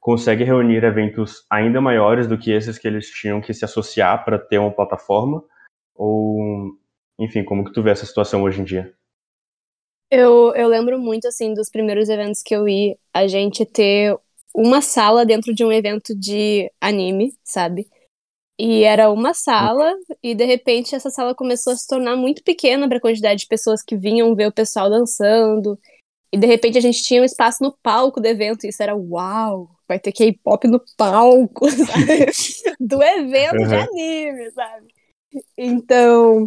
consegue 0.00 0.44
reunir 0.44 0.82
eventos 0.82 1.44
ainda 1.50 1.78
maiores 1.78 2.26
do 2.26 2.38
que 2.38 2.50
esses 2.50 2.78
que 2.78 2.88
eles 2.88 3.10
tinham 3.10 3.42
que 3.42 3.52
se 3.52 3.66
associar 3.66 4.24
para 4.24 4.38
ter 4.38 4.56
uma 4.56 4.72
plataforma? 4.72 5.44
Ou, 5.98 6.78
enfim, 7.20 7.44
como 7.44 7.64
que 7.64 7.72
tu 7.74 7.82
vê 7.82 7.90
essa 7.90 8.06
situação 8.06 8.44
hoje 8.44 8.60
em 8.62 8.64
dia? 8.64 8.94
Eu, 10.10 10.54
eu 10.54 10.68
lembro 10.68 10.98
muito, 10.98 11.28
assim, 11.28 11.52
dos 11.54 11.68
primeiros 11.68 12.08
eventos 12.08 12.42
que 12.42 12.54
eu 12.54 12.66
ia, 12.68 12.96
a 13.12 13.26
gente 13.28 13.66
ter 13.66 14.16
uma 14.54 14.80
sala 14.80 15.24
dentro 15.26 15.54
de 15.54 15.64
um 15.64 15.70
evento 15.72 16.14
de 16.18 16.70
anime, 16.80 17.34
sabe? 17.44 17.86
E 18.58 18.84
era 18.84 19.10
uma 19.10 19.34
sala, 19.34 19.94
e 20.22 20.34
de 20.34 20.44
repente 20.44 20.94
essa 20.94 21.10
sala 21.10 21.34
começou 21.34 21.72
a 21.74 21.76
se 21.76 21.86
tornar 21.88 22.16
muito 22.16 22.42
pequena 22.44 22.88
para 22.88 22.98
a 22.98 23.00
quantidade 23.00 23.40
de 23.40 23.46
pessoas 23.48 23.82
que 23.82 23.96
vinham 23.96 24.34
ver 24.36 24.48
o 24.48 24.52
pessoal 24.52 24.90
dançando. 24.90 25.78
E 26.32 26.38
de 26.38 26.46
repente 26.46 26.78
a 26.78 26.82
gente 26.82 27.02
tinha 27.02 27.22
um 27.22 27.24
espaço 27.26 27.62
no 27.64 27.76
palco 27.82 28.20
do 28.20 28.26
evento, 28.26 28.64
e 28.66 28.70
isso 28.70 28.82
era 28.82 28.96
uau, 28.96 29.70
vai 29.88 29.98
ter 30.00 30.12
K-pop 30.12 30.68
no 30.68 30.80
palco, 30.96 31.70
sabe? 31.70 32.26
Do 32.80 33.02
evento 33.02 33.66
de 33.66 33.74
Uhum. 33.74 33.80
anime, 33.92 34.50
sabe? 34.52 34.88
Então, 35.56 36.44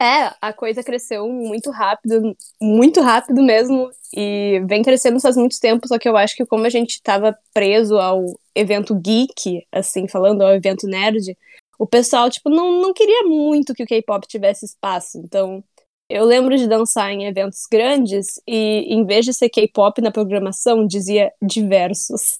é, 0.00 0.34
a 0.40 0.52
coisa 0.52 0.82
cresceu 0.82 1.28
muito 1.28 1.70
rápido, 1.70 2.36
muito 2.60 3.00
rápido 3.00 3.42
mesmo, 3.42 3.90
e 4.14 4.60
vem 4.66 4.82
crescendo 4.82 5.20
faz 5.20 5.36
muito 5.36 5.58
tempo, 5.60 5.86
só 5.88 5.98
que 5.98 6.08
eu 6.08 6.16
acho 6.16 6.36
que 6.36 6.46
como 6.46 6.66
a 6.66 6.70
gente 6.70 6.92
estava 6.92 7.36
preso 7.54 7.96
ao 7.96 8.24
evento 8.54 8.94
geek, 8.94 9.66
assim, 9.72 10.08
falando, 10.08 10.42
ao 10.42 10.54
evento 10.54 10.86
nerd, 10.86 11.36
o 11.78 11.86
pessoal, 11.86 12.28
tipo, 12.30 12.48
não, 12.50 12.80
não 12.80 12.92
queria 12.92 13.22
muito 13.24 13.74
que 13.74 13.82
o 13.82 13.86
K-pop 13.86 14.26
tivesse 14.26 14.64
espaço, 14.66 15.18
então 15.18 15.62
eu 16.08 16.24
lembro 16.24 16.56
de 16.56 16.68
dançar 16.68 17.10
em 17.10 17.26
eventos 17.26 17.62
grandes 17.70 18.40
e 18.46 18.94
em 18.94 19.04
vez 19.04 19.24
de 19.24 19.34
ser 19.34 19.48
K-pop 19.48 20.00
na 20.00 20.12
programação, 20.12 20.86
dizia 20.86 21.32
diversos. 21.42 22.38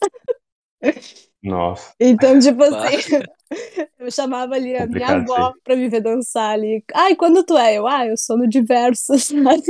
Nossa, 1.46 1.94
Então, 2.00 2.38
tipo 2.40 2.62
assim, 2.62 3.22
eu 3.98 4.10
chamava 4.10 4.54
ali 4.56 4.76
a 4.76 4.86
minha 4.86 5.08
avó 5.08 5.52
pra 5.62 5.76
me 5.76 5.88
ver 5.88 6.00
dançar 6.00 6.52
ali. 6.52 6.82
Ai, 6.92 7.14
quando 7.14 7.44
tu 7.44 7.56
é? 7.56 7.78
Eu, 7.78 7.86
ah, 7.86 8.06
eu 8.06 8.16
sou 8.16 8.36
no 8.36 8.48
diversos, 8.48 9.24
sabe? 9.30 9.62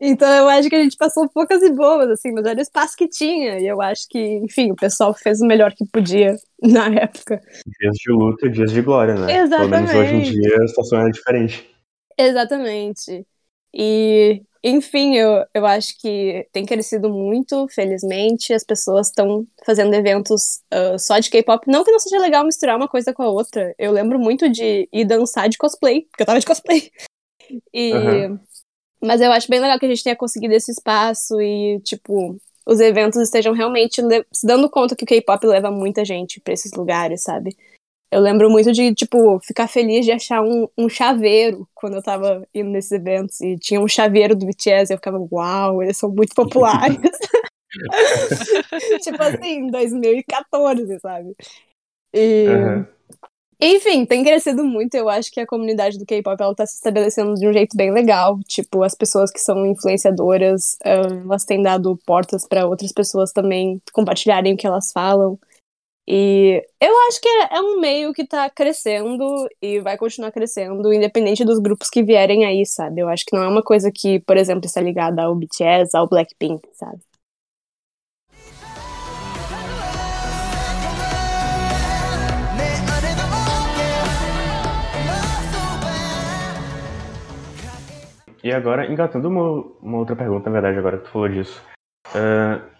Então 0.00 0.28
eu 0.28 0.48
acho 0.48 0.68
que 0.68 0.74
a 0.74 0.82
gente 0.82 0.96
passou 0.96 1.28
poucas 1.28 1.62
e 1.62 1.70
boas, 1.70 2.10
assim, 2.10 2.32
mas 2.32 2.44
era 2.44 2.58
o 2.58 2.62
espaço 2.62 2.96
que 2.96 3.06
tinha. 3.06 3.60
E 3.60 3.66
eu 3.66 3.80
acho 3.80 4.08
que, 4.08 4.18
enfim, 4.18 4.72
o 4.72 4.76
pessoal 4.76 5.14
fez 5.14 5.40
o 5.40 5.46
melhor 5.46 5.72
que 5.74 5.86
podia 5.86 6.36
na 6.62 6.88
época. 6.88 7.40
dias 7.80 7.96
de 7.96 8.12
luta 8.12 8.46
e 8.46 8.50
dias 8.50 8.72
de 8.72 8.82
glória, 8.82 9.14
né? 9.14 9.46
Pelo 9.48 9.68
menos 9.68 9.90
hoje 9.90 10.14
em 10.14 10.22
Exatamente. 10.22 10.32
dia 10.32 10.56
a 10.64 10.68
situação 10.68 11.06
é 11.06 11.10
diferente. 11.10 11.70
Exatamente. 12.18 13.26
E, 13.74 14.42
enfim, 14.68 15.14
eu, 15.16 15.44
eu 15.54 15.64
acho 15.64 15.96
que 16.00 16.46
tem 16.52 16.66
crescido 16.66 17.08
muito, 17.08 17.68
felizmente. 17.68 18.52
As 18.52 18.64
pessoas 18.64 19.08
estão 19.08 19.46
fazendo 19.64 19.94
eventos 19.94 20.60
ah, 20.70 20.98
só 20.98 21.18
de 21.18 21.30
K-pop. 21.30 21.70
Não 21.70 21.84
que 21.84 21.92
não 21.92 22.00
seja 22.00 22.18
legal 22.18 22.44
misturar 22.44 22.76
uma 22.76 22.88
coisa 22.88 23.12
com 23.12 23.22
a 23.22 23.30
outra. 23.30 23.74
Eu 23.78 23.92
lembro 23.92 24.18
muito 24.18 24.48
de 24.48 24.88
ir 24.92 25.04
dançar 25.04 25.48
de 25.48 25.56
cosplay, 25.56 26.02
porque 26.02 26.22
eu 26.22 26.26
tava 26.26 26.40
de 26.40 26.46
cosplay. 26.46 26.90
E, 27.72 27.92
Aham. 27.92 28.40
Mas 29.00 29.20
eu 29.20 29.30
acho 29.30 29.48
bem 29.48 29.60
legal 29.60 29.78
que 29.78 29.86
a 29.86 29.88
gente 29.88 30.02
tenha 30.02 30.16
conseguido 30.16 30.54
esse 30.54 30.72
espaço 30.72 31.40
e, 31.40 31.80
tipo, 31.84 32.36
os 32.66 32.80
eventos 32.80 33.20
estejam 33.20 33.52
realmente 33.52 34.02
se 34.32 34.46
dando 34.46 34.68
conta 34.68 34.96
que 34.96 35.04
o 35.04 35.06
K-pop 35.06 35.46
leva 35.46 35.70
muita 35.70 36.04
gente 36.04 36.40
pra 36.40 36.54
esses 36.54 36.72
lugares, 36.72 37.22
sabe? 37.22 37.56
Eu 38.10 38.20
lembro 38.20 38.48
muito 38.48 38.72
de, 38.72 38.94
tipo, 38.94 39.40
ficar 39.40 39.68
feliz 39.68 40.04
de 40.04 40.12
achar 40.12 40.40
um, 40.42 40.68
um 40.78 40.88
chaveiro 40.88 41.68
quando 41.74 41.96
eu 41.96 42.02
tava 42.02 42.46
indo 42.54 42.70
nesses 42.70 42.92
eventos. 42.92 43.40
E 43.40 43.56
tinha 43.58 43.80
um 43.80 43.88
chaveiro 43.88 44.34
do 44.34 44.46
BTS 44.46 44.92
e 44.92 44.94
eu 44.94 44.98
ficava, 44.98 45.18
uau, 45.30 45.82
eles 45.82 45.96
são 45.96 46.10
muito 46.10 46.34
populares. 46.34 46.98
tipo 49.02 49.22
assim, 49.22 49.58
em 49.58 49.66
2014, 49.70 51.00
sabe? 51.00 51.34
E, 52.14 52.46
Aham. 52.48 52.96
Enfim, 53.60 54.04
tem 54.04 54.22
crescido 54.22 54.62
muito. 54.64 54.94
Eu 54.94 55.08
acho 55.08 55.30
que 55.30 55.40
a 55.40 55.46
comunidade 55.46 55.98
do 55.98 56.04
K-pop 56.04 56.40
ela 56.40 56.54
tá 56.54 56.66
se 56.66 56.74
estabelecendo 56.74 57.34
de 57.34 57.48
um 57.48 57.52
jeito 57.52 57.76
bem 57.76 57.90
legal. 57.90 58.38
Tipo, 58.46 58.82
as 58.82 58.94
pessoas 58.94 59.30
que 59.30 59.38
são 59.38 59.64
influenciadoras, 59.64 60.76
uh, 60.84 61.22
elas 61.24 61.44
têm 61.44 61.62
dado 61.62 61.98
portas 62.04 62.46
para 62.46 62.66
outras 62.66 62.92
pessoas 62.92 63.32
também 63.32 63.80
compartilharem 63.92 64.52
o 64.52 64.56
que 64.56 64.66
elas 64.66 64.92
falam. 64.92 65.38
E 66.08 66.64
eu 66.80 66.94
acho 67.08 67.20
que 67.20 67.28
é, 67.28 67.56
é 67.56 67.60
um 67.60 67.80
meio 67.80 68.12
que 68.12 68.24
tá 68.24 68.48
crescendo 68.48 69.48
e 69.60 69.80
vai 69.80 69.98
continuar 69.98 70.30
crescendo, 70.30 70.92
independente 70.92 71.44
dos 71.44 71.58
grupos 71.58 71.90
que 71.90 72.02
vierem 72.02 72.44
aí, 72.44 72.64
sabe? 72.64 73.00
Eu 73.00 73.08
acho 73.08 73.24
que 73.24 73.34
não 73.34 73.42
é 73.42 73.48
uma 73.48 73.62
coisa 73.62 73.90
que, 73.92 74.20
por 74.20 74.36
exemplo, 74.36 74.66
está 74.66 74.80
ligada 74.80 75.22
ao 75.22 75.34
BTS, 75.34 75.96
ao 75.96 76.08
Blackpink, 76.08 76.62
sabe? 76.74 77.00
E 88.44 88.52
agora, 88.52 88.86
engatando 88.86 89.26
uma, 89.26 89.42
uma, 89.82 89.98
outra 89.98 90.14
pergunta, 90.14 90.48
na 90.48 90.60
verdade, 90.60 90.78
agora 90.78 90.98
que 90.98 91.04
tu 91.06 91.10
falou 91.10 91.28
disso. 91.28 91.60
Uh, 92.14 92.75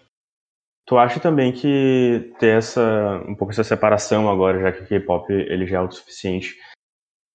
tu 0.87 0.97
acha 0.97 1.19
também 1.19 1.51
que 1.51 2.33
ter 2.39 2.57
essa, 2.57 3.21
um 3.27 3.35
pouco 3.35 3.51
essa 3.51 3.63
separação 3.63 4.31
agora, 4.31 4.59
já 4.61 4.71
que 4.71 4.83
o 4.83 4.87
K-pop 4.87 5.31
ele 5.31 5.67
já 5.67 5.77
é 5.77 5.79
autossuficiente, 5.81 6.55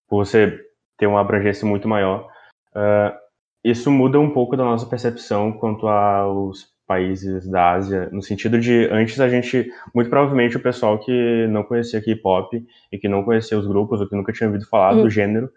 por 0.08 0.24
você 0.24 0.58
ter 0.98 1.06
uma 1.06 1.20
abrangência 1.20 1.66
muito 1.66 1.86
maior, 1.86 2.28
uh, 2.74 3.14
isso 3.62 3.90
muda 3.90 4.18
um 4.18 4.30
pouco 4.30 4.56
da 4.56 4.64
nossa 4.64 4.86
percepção 4.86 5.52
quanto 5.52 5.86
aos 5.86 6.72
países 6.86 7.48
da 7.48 7.72
Ásia, 7.72 8.08
no 8.10 8.22
sentido 8.22 8.58
de 8.58 8.88
antes 8.90 9.20
a 9.20 9.28
gente, 9.28 9.70
muito 9.94 10.10
provavelmente 10.10 10.56
o 10.56 10.62
pessoal 10.62 10.98
que 10.98 11.46
não 11.48 11.62
conhecia 11.62 12.02
K-pop 12.02 12.66
e 12.90 12.98
que 12.98 13.08
não 13.08 13.22
conhecia 13.22 13.58
os 13.58 13.66
grupos 13.66 14.00
ou 14.00 14.08
que 14.08 14.16
nunca 14.16 14.32
tinha 14.32 14.48
ouvido 14.48 14.66
falar 14.66 14.94
do 14.94 15.04
hum. 15.04 15.10
gênero, 15.10 15.50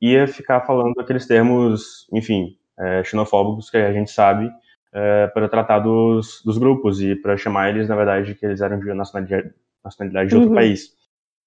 ia 0.00 0.26
ficar 0.26 0.62
falando 0.62 0.98
aqueles 0.98 1.26
termos, 1.26 2.08
enfim, 2.12 2.56
é, 2.78 3.04
xenofóbicos 3.04 3.70
que 3.70 3.76
a 3.76 3.92
gente 3.92 4.10
sabe 4.10 4.50
é, 4.94 5.26
para 5.26 5.48
tratar 5.48 5.80
dos, 5.80 6.40
dos 6.44 6.56
grupos 6.56 7.02
e 7.02 7.16
para 7.16 7.36
chamar 7.36 7.70
eles, 7.70 7.88
na 7.88 7.96
verdade, 7.96 8.34
que 8.36 8.46
eles 8.46 8.60
eram 8.60 8.78
de 8.78 8.94
nacionalidade, 8.94 9.52
nacionalidade 9.84 10.30
de 10.30 10.36
outro 10.36 10.50
uhum. 10.50 10.54
país. 10.54 10.92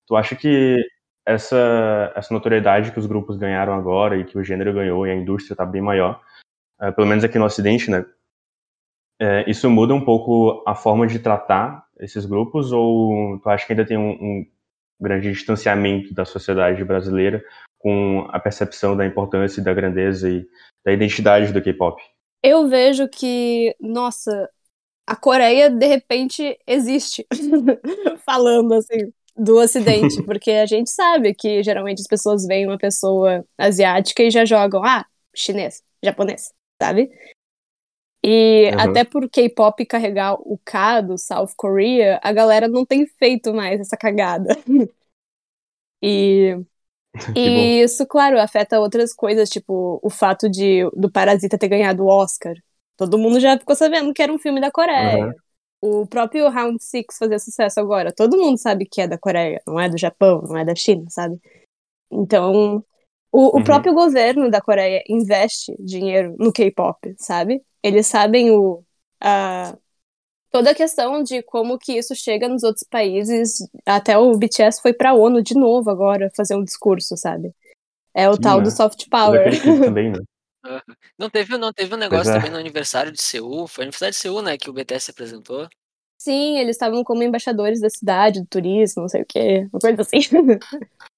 Tu 0.05 0.15
acha 0.15 0.35
que 0.35 0.77
essa, 1.25 2.11
essa 2.13 2.33
notoriedade 2.33 2.91
que 2.91 2.99
os 2.99 3.05
grupos 3.05 3.37
ganharam 3.37 3.73
agora 3.73 4.17
e 4.17 4.25
que 4.25 4.37
o 4.37 4.43
gênero 4.43 4.73
ganhou 4.73 5.07
e 5.07 5.11
a 5.11 5.15
indústria 5.15 5.53
está 5.53 5.65
bem 5.65 5.81
maior, 5.81 6.21
é, 6.81 6.91
pelo 6.91 7.07
menos 7.07 7.23
aqui 7.23 7.39
no 7.39 7.45
Ocidente, 7.45 7.89
né? 7.89 8.05
É, 9.19 9.49
isso 9.49 9.69
muda 9.69 9.95
um 9.95 10.03
pouco 10.03 10.63
a 10.67 10.75
forma 10.75 11.07
de 11.07 11.17
tratar 11.17 11.85
esses 11.99 12.25
grupos 12.25 12.71
ou 12.71 13.39
tu 13.39 13.49
acha 13.49 13.65
que 13.65 13.73
ainda 13.73 13.85
tem 13.85 13.97
um, 13.97 14.11
um 14.11 14.45
grande 14.99 15.31
distanciamento 15.31 16.13
da 16.13 16.23
sociedade 16.23 16.83
brasileira 16.83 17.43
com 17.79 18.27
a 18.29 18.39
percepção 18.39 18.95
da 18.95 19.05
importância 19.05 19.59
e 19.59 19.63
da 19.63 19.73
grandeza 19.73 20.29
e 20.29 20.47
da 20.85 20.91
identidade 20.91 21.51
do 21.51 21.61
K-pop? 21.61 21.99
Eu 22.43 22.67
vejo 22.67 23.07
que, 23.07 23.75
nossa, 23.79 24.49
a 25.05 25.15
Coreia 25.15 25.69
de 25.69 25.85
repente 25.87 26.59
existe, 26.67 27.25
falando 28.25 28.73
assim 28.73 29.11
do 29.35 29.57
Ocidente, 29.57 30.21
porque 30.25 30.51
a 30.51 30.65
gente 30.65 30.89
sabe 30.89 31.33
que 31.33 31.61
geralmente 31.63 32.01
as 32.01 32.07
pessoas 32.07 32.45
veem 32.45 32.67
uma 32.67 32.77
pessoa 32.77 33.45
asiática 33.57 34.23
e 34.23 34.31
já 34.31 34.43
jogam, 34.43 34.83
ah, 34.83 35.05
chinês, 35.35 35.83
japonês, 36.03 36.53
sabe? 36.81 37.09
E 38.23 38.71
uhum. 38.73 38.79
até 38.79 39.03
por 39.03 39.29
K-pop 39.29 39.85
carregar 39.85 40.33
o 40.33 40.59
K 40.65 41.01
do 41.01 41.17
South 41.17 41.53
Korea, 41.55 42.19
a 42.23 42.33
galera 42.33 42.67
não 42.67 42.85
tem 42.85 43.05
feito 43.05 43.53
mais 43.53 43.79
essa 43.79 43.95
cagada. 43.95 44.57
e 46.01 46.57
e 47.35 47.81
isso, 47.81 48.05
claro, 48.05 48.39
afeta 48.39 48.79
outras 48.79 49.13
coisas, 49.13 49.49
tipo 49.49 49.99
o 50.01 50.09
fato 50.09 50.49
de 50.49 50.89
do 50.95 51.11
Parasita 51.11 51.57
ter 51.57 51.67
ganhado 51.67 52.03
o 52.03 52.07
Oscar. 52.07 52.55
Todo 52.95 53.17
mundo 53.17 53.39
já 53.39 53.57
ficou 53.57 53.75
sabendo 53.75 54.13
que 54.13 54.21
era 54.21 54.33
um 54.33 54.39
filme 54.39 54.59
da 54.59 54.71
Coreia. 54.71 55.27
Uhum. 55.27 55.33
O 56.01 56.07
próprio 56.07 56.49
Round 56.49 56.83
Six 56.83 57.17
fazer 57.17 57.39
sucesso 57.39 57.79
agora. 57.79 58.11
Todo 58.11 58.37
mundo 58.37 58.57
sabe 58.57 58.85
que 58.85 59.01
é 59.01 59.07
da 59.07 59.17
Coreia, 59.17 59.61
não 59.67 59.79
é 59.79 59.87
do 59.87 59.97
Japão, 59.97 60.41
não 60.41 60.57
é 60.57 60.65
da 60.65 60.73
China, 60.73 61.05
sabe? 61.09 61.39
Então, 62.11 62.83
o, 63.31 63.39
uhum. 63.39 63.61
o 63.61 63.63
próprio 63.63 63.93
governo 63.93 64.49
da 64.49 64.59
Coreia 64.59 65.03
investe 65.07 65.75
dinheiro 65.79 66.35
no 66.39 66.51
K-pop, 66.51 67.13
sabe? 67.17 67.61
Eles 67.83 68.07
sabem 68.07 68.49
o, 68.51 68.83
a, 69.21 69.77
toda 70.51 70.71
a 70.71 70.75
questão 70.75 71.21
de 71.23 71.41
como 71.43 71.77
que 71.77 71.97
isso 71.97 72.15
chega 72.15 72.47
nos 72.47 72.63
outros 72.63 72.85
países. 72.89 73.59
Até 73.85 74.17
o 74.17 74.37
BTS 74.37 74.81
foi 74.81 74.93
pra 74.93 75.13
ONU 75.13 75.41
de 75.41 75.55
novo 75.55 75.89
agora 75.89 76.31
fazer 76.35 76.55
um 76.55 76.63
discurso, 76.63 77.15
sabe? 77.17 77.53
É 78.13 78.29
o 78.29 78.35
Sim, 78.35 78.41
tal 78.41 78.57
né? 78.57 78.63
do 78.63 78.71
soft 78.71 79.07
power. 79.09 79.49
também, 79.83 80.11
né? 80.11 80.19
Não 81.17 81.29
teve, 81.29 81.57
não 81.57 81.71
teve 81.71 81.93
um 81.93 81.97
negócio 81.97 82.31
é. 82.31 82.35
também 82.35 82.51
no 82.51 82.57
aniversário 82.57 83.11
de 83.11 83.21
Seul? 83.21 83.67
Foi 83.67 83.83
no 83.83 83.87
aniversário 83.87 84.13
de 84.13 84.19
Seul, 84.19 84.41
né? 84.41 84.57
Que 84.57 84.69
o 84.69 84.73
BTS 84.73 85.05
se 85.05 85.11
apresentou. 85.11 85.67
Sim, 86.17 86.57
eles 86.57 86.75
estavam 86.75 87.03
como 87.03 87.23
embaixadores 87.23 87.79
da 87.79 87.89
cidade, 87.89 88.41
do 88.41 88.47
turismo, 88.47 89.03
não 89.03 89.07
sei 89.07 89.21
o 89.21 89.25
quê, 89.25 89.67
uma 89.71 89.79
coisa 89.79 90.01
assim. 90.01 90.17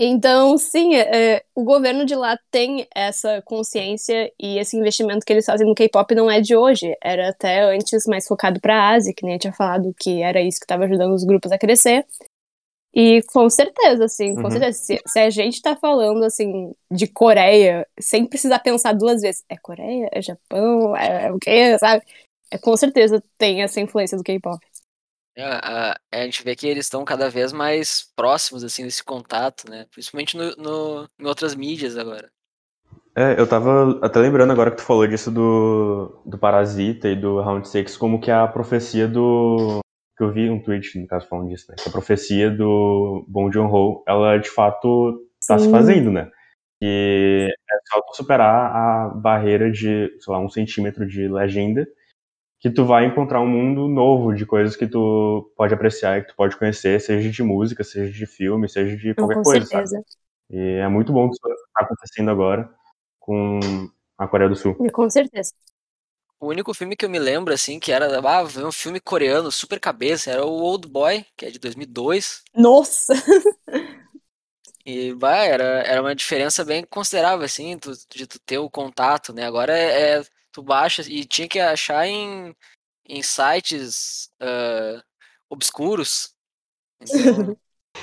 Então, 0.00 0.56
sim, 0.56 0.94
é, 0.94 1.34
é, 1.34 1.44
o 1.56 1.64
governo 1.64 2.04
de 2.04 2.14
lá 2.14 2.38
tem 2.52 2.86
essa 2.94 3.42
consciência 3.42 4.32
e 4.38 4.56
esse 4.56 4.76
investimento 4.76 5.26
que 5.26 5.32
eles 5.32 5.44
fazem 5.44 5.66
no 5.66 5.74
K-pop 5.74 6.14
não 6.14 6.30
é 6.30 6.40
de 6.40 6.54
hoje. 6.54 6.96
Era 7.02 7.30
até 7.30 7.62
antes 7.62 8.06
mais 8.06 8.24
focado 8.24 8.60
para 8.60 8.76
a 8.76 8.90
Ásia, 8.90 9.12
que 9.12 9.24
nem 9.24 9.34
eu 9.34 9.40
tinha 9.40 9.52
falado 9.52 9.92
que 9.98 10.22
era 10.22 10.40
isso 10.40 10.60
que 10.60 10.64
estava 10.64 10.84
ajudando 10.84 11.14
os 11.14 11.24
grupos 11.24 11.50
a 11.50 11.58
crescer. 11.58 12.06
E 12.94 13.22
com 13.32 13.50
certeza, 13.50 14.04
assim, 14.04 14.36
com 14.36 14.44
uhum. 14.44 14.50
certeza. 14.52 14.78
Se, 14.78 15.00
se, 15.04 15.18
a 15.18 15.30
gente 15.30 15.60
tá 15.60 15.74
falando, 15.74 16.24
assim, 16.24 16.72
de 16.90 17.08
Coreia, 17.08 17.84
sem 17.98 18.24
precisar 18.24 18.60
pensar 18.60 18.92
duas 18.92 19.20
vezes, 19.20 19.44
é 19.48 19.56
Coreia? 19.56 20.08
É 20.12 20.22
Japão? 20.22 20.96
É, 20.96 21.26
é 21.26 21.32
o 21.32 21.38
quê, 21.38 21.76
sabe? 21.76 22.04
É, 22.52 22.56
com 22.56 22.76
certeza 22.76 23.22
tem 23.36 23.62
essa 23.62 23.80
influência 23.80 24.16
do 24.16 24.22
K-pop. 24.22 24.64
É, 25.38 25.44
a, 25.44 25.96
a, 26.12 26.24
gente 26.24 26.42
vê 26.42 26.56
que 26.56 26.66
eles 26.66 26.86
estão 26.86 27.04
cada 27.04 27.30
vez 27.30 27.52
mais 27.52 28.12
próximos, 28.16 28.64
assim, 28.64 28.82
desse 28.82 29.04
contato, 29.04 29.70
né? 29.70 29.86
Principalmente 29.92 30.36
no, 30.36 30.50
no, 30.56 31.08
em 31.16 31.26
outras 31.26 31.54
mídias 31.54 31.96
agora. 31.96 32.28
É, 33.16 33.38
eu 33.38 33.46
tava 33.48 34.00
até 34.02 34.18
lembrando 34.18 34.52
agora 34.52 34.72
que 34.72 34.78
tu 34.78 34.82
falou 34.82 35.06
disso 35.06 35.30
do, 35.30 36.20
do 36.26 36.36
Parasita 36.36 37.08
e 37.08 37.14
do 37.14 37.40
Round 37.40 37.68
6, 37.68 37.96
como 37.96 38.20
que 38.20 38.32
a 38.32 38.48
profecia 38.48 39.06
do... 39.06 39.78
que 40.16 40.24
eu 40.24 40.32
vi 40.32 40.50
um 40.50 40.60
tweet, 40.60 40.98
no 40.98 41.06
caso, 41.06 41.28
falando 41.28 41.48
disso, 41.48 41.66
né? 41.70 41.76
Que 41.80 41.88
a 41.88 41.92
profecia 41.92 42.50
do 42.50 43.24
Bong 43.28 43.54
Joon-ho, 43.54 44.02
ela, 44.08 44.38
de 44.38 44.50
fato, 44.50 45.24
tá 45.46 45.56
Sim. 45.56 45.66
se 45.66 45.70
fazendo, 45.70 46.10
né? 46.10 46.28
Que 46.80 47.48
é 47.48 47.76
só 47.92 48.02
superar 48.12 48.74
a 48.74 49.08
barreira 49.14 49.70
de, 49.70 50.12
sei 50.18 50.32
lá, 50.32 50.40
um 50.40 50.48
centímetro 50.48 51.06
de 51.06 51.28
legenda 51.28 51.86
que 52.60 52.70
tu 52.70 52.84
vai 52.84 53.06
encontrar 53.06 53.40
um 53.40 53.46
mundo 53.46 53.86
novo 53.86 54.34
de 54.34 54.44
coisas 54.44 54.74
que 54.74 54.86
tu 54.86 55.52
pode 55.56 55.72
apreciar 55.72 56.18
e 56.18 56.22
que 56.22 56.28
tu 56.28 56.36
pode 56.36 56.56
conhecer, 56.56 57.00
seja 57.00 57.30
de 57.30 57.42
música, 57.42 57.84
seja 57.84 58.12
de 58.12 58.26
filme, 58.26 58.68
seja 58.68 58.96
de 58.96 59.14
qualquer 59.14 59.34
com 59.36 59.42
coisa, 59.42 59.64
certeza. 59.64 59.96
sabe? 59.96 60.04
E 60.50 60.78
é 60.78 60.88
muito 60.88 61.12
bom 61.12 61.28
que 61.28 61.36
isso 61.36 61.46
está 61.46 61.84
acontecendo 61.84 62.30
agora 62.30 62.68
com 63.20 63.60
a 64.16 64.26
Coreia 64.26 64.48
do 64.48 64.56
Sul. 64.56 64.74
Com 64.92 65.08
certeza. 65.08 65.52
O 66.40 66.48
único 66.48 66.72
filme 66.72 66.96
que 66.96 67.04
eu 67.04 67.10
me 67.10 67.18
lembro, 67.18 67.52
assim, 67.52 67.80
que 67.80 67.92
era 67.92 68.06
ah, 68.20 68.44
um 68.64 68.72
filme 68.72 69.00
coreano 69.00 69.50
super 69.50 69.80
cabeça, 69.80 70.30
era 70.30 70.44
o 70.44 70.62
Old 70.62 70.88
Boy, 70.88 71.26
que 71.36 71.46
é 71.46 71.50
de 71.50 71.58
2002. 71.58 72.42
Nossa! 72.54 73.14
E, 74.86 75.12
bah, 75.12 75.44
era, 75.44 75.82
era 75.82 76.00
uma 76.00 76.14
diferença 76.14 76.64
bem 76.64 76.82
considerável, 76.82 77.44
assim, 77.44 77.76
tu, 77.76 77.92
de 78.08 78.26
tu 78.26 78.38
ter 78.40 78.56
o 78.56 78.70
contato, 78.70 79.34
né? 79.34 79.44
Agora 79.44 79.76
é, 79.76 80.14
é 80.14 80.22
tu 80.58 80.62
baixa 80.62 81.02
e 81.08 81.24
tinha 81.24 81.46
que 81.46 81.60
achar 81.60 82.04
em, 82.04 82.52
em 83.08 83.22
sites 83.22 84.28
uh, 84.42 85.00
obscuros. 85.48 86.34
Então... 87.00 87.56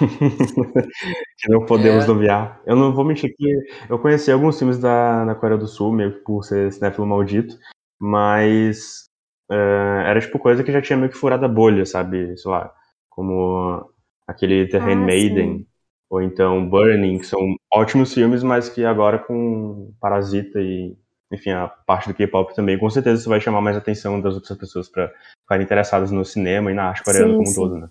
que 1.37 1.49
não 1.49 1.65
podemos 1.65 2.05
é. 2.05 2.07
nomear. 2.07 2.61
Eu 2.65 2.77
não 2.77 2.93
vou 2.93 3.03
mentir 3.03 3.35
que 3.35 3.45
eu 3.89 3.99
conheci 3.99 4.31
alguns 4.31 4.57
filmes 4.57 4.79
da, 4.79 5.25
da 5.25 5.35
Coreia 5.35 5.59
do 5.59 5.67
Sul, 5.67 5.91
meio 5.91 6.13
que 6.13 6.19
por 6.19 6.43
ser 6.43 6.71
cinéfilo 6.71 7.05
maldito, 7.05 7.57
mas 7.99 9.09
uh, 9.51 10.01
era 10.05 10.21
tipo 10.21 10.39
coisa 10.39 10.63
que 10.63 10.71
já 10.71 10.81
tinha 10.81 10.97
meio 10.97 11.11
que 11.11 11.17
furado 11.17 11.43
a 11.45 11.49
bolha, 11.49 11.85
sabe? 11.85 12.37
Sei 12.37 12.49
lá, 12.49 12.73
como 13.09 13.89
aquele 14.27 14.67
The 14.67 14.77
ah, 14.77 14.85
Handmaiden, 14.85 15.59
sim. 15.59 15.67
ou 16.09 16.21
então 16.21 16.69
Burning, 16.69 17.19
que 17.19 17.27
são 17.27 17.39
ótimos 17.73 18.13
filmes, 18.13 18.43
mas 18.43 18.69
que 18.69 18.85
agora 18.85 19.19
com 19.19 19.93
Parasita 19.99 20.59
e 20.61 20.97
enfim, 21.36 21.52
a 21.52 21.67
parte 21.67 22.08
do 22.08 22.15
K-pop 22.15 22.56
também, 22.56 22.78
com 22.78 22.89
certeza 22.89 23.21
isso 23.21 23.30
vai 23.30 23.39
chamar 23.39 23.62
mais 23.62 23.78
atenção 23.78 24.19
das 24.19 24.34
outras 24.34 24.58
pessoas 24.58 24.89
para 24.89 25.13
ficarem 25.41 25.63
interessadas 25.63 26.12
no 26.12 26.26
cinema 26.26 26.71
e 26.71 26.74
na 26.74 26.89
arte 26.89 27.04
coreana 27.04 27.28
sim, 27.28 27.38
como 27.38 27.50
um 27.50 27.54
todo, 27.54 27.78
né? 27.78 27.89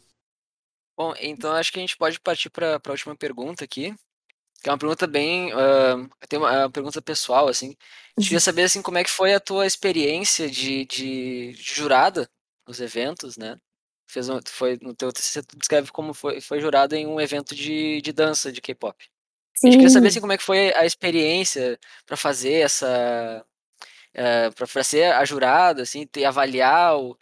Bom, 0.96 1.14
então 1.20 1.52
acho 1.52 1.72
que 1.72 1.78
a 1.78 1.82
gente 1.82 1.96
pode 1.96 2.20
partir 2.20 2.50
para 2.50 2.80
a 2.84 2.90
última 2.90 3.16
pergunta 3.16 3.64
aqui, 3.64 3.94
que 4.62 4.68
é 4.68 4.72
uma 4.72 4.78
pergunta 4.78 5.06
bem, 5.06 5.52
uh, 5.52 6.08
tem 6.28 6.38
uma, 6.38 6.50
uma, 6.50 6.70
pergunta 6.70 7.02
pessoal, 7.02 7.48
assim. 7.48 7.76
Eu 8.16 8.22
queria 8.22 8.36
uhum. 8.36 8.40
saber, 8.40 8.62
assim, 8.62 8.82
como 8.82 8.98
é 8.98 9.04
que 9.04 9.10
foi 9.10 9.34
a 9.34 9.40
tua 9.40 9.66
experiência 9.66 10.48
de, 10.48 10.84
de, 10.86 11.52
de 11.52 11.74
jurada 11.74 12.28
nos 12.66 12.80
eventos, 12.80 13.36
né? 13.36 13.58
fez 14.06 14.28
um, 14.28 14.38
foi 14.46 14.78
no 14.80 14.94
teu 14.94 15.12
tu 15.12 15.58
descreve 15.58 15.90
como 15.90 16.14
foi, 16.14 16.40
foi 16.40 16.60
jurado 16.60 16.94
em 16.94 17.06
um 17.06 17.20
evento 17.20 17.54
de, 17.54 18.00
de 18.00 18.12
dança 18.12 18.52
de 18.52 18.60
K-pop. 18.60 19.10
A 19.62 19.66
gente 19.66 19.76
queria 19.76 19.90
saber 19.90 20.08
assim, 20.08 20.20
como 20.20 20.32
é 20.32 20.36
que 20.36 20.42
foi 20.42 20.72
a 20.74 20.84
experiência 20.84 21.78
para 22.06 22.16
fazer 22.16 22.60
essa. 22.60 23.44
Uh, 24.14 24.54
para 24.54 24.84
ser 24.84 25.12
a 25.12 25.24
jurada, 25.24 25.82
assim, 25.82 26.06
ter, 26.06 26.24
avaliar 26.24 26.96
o, 26.96 27.16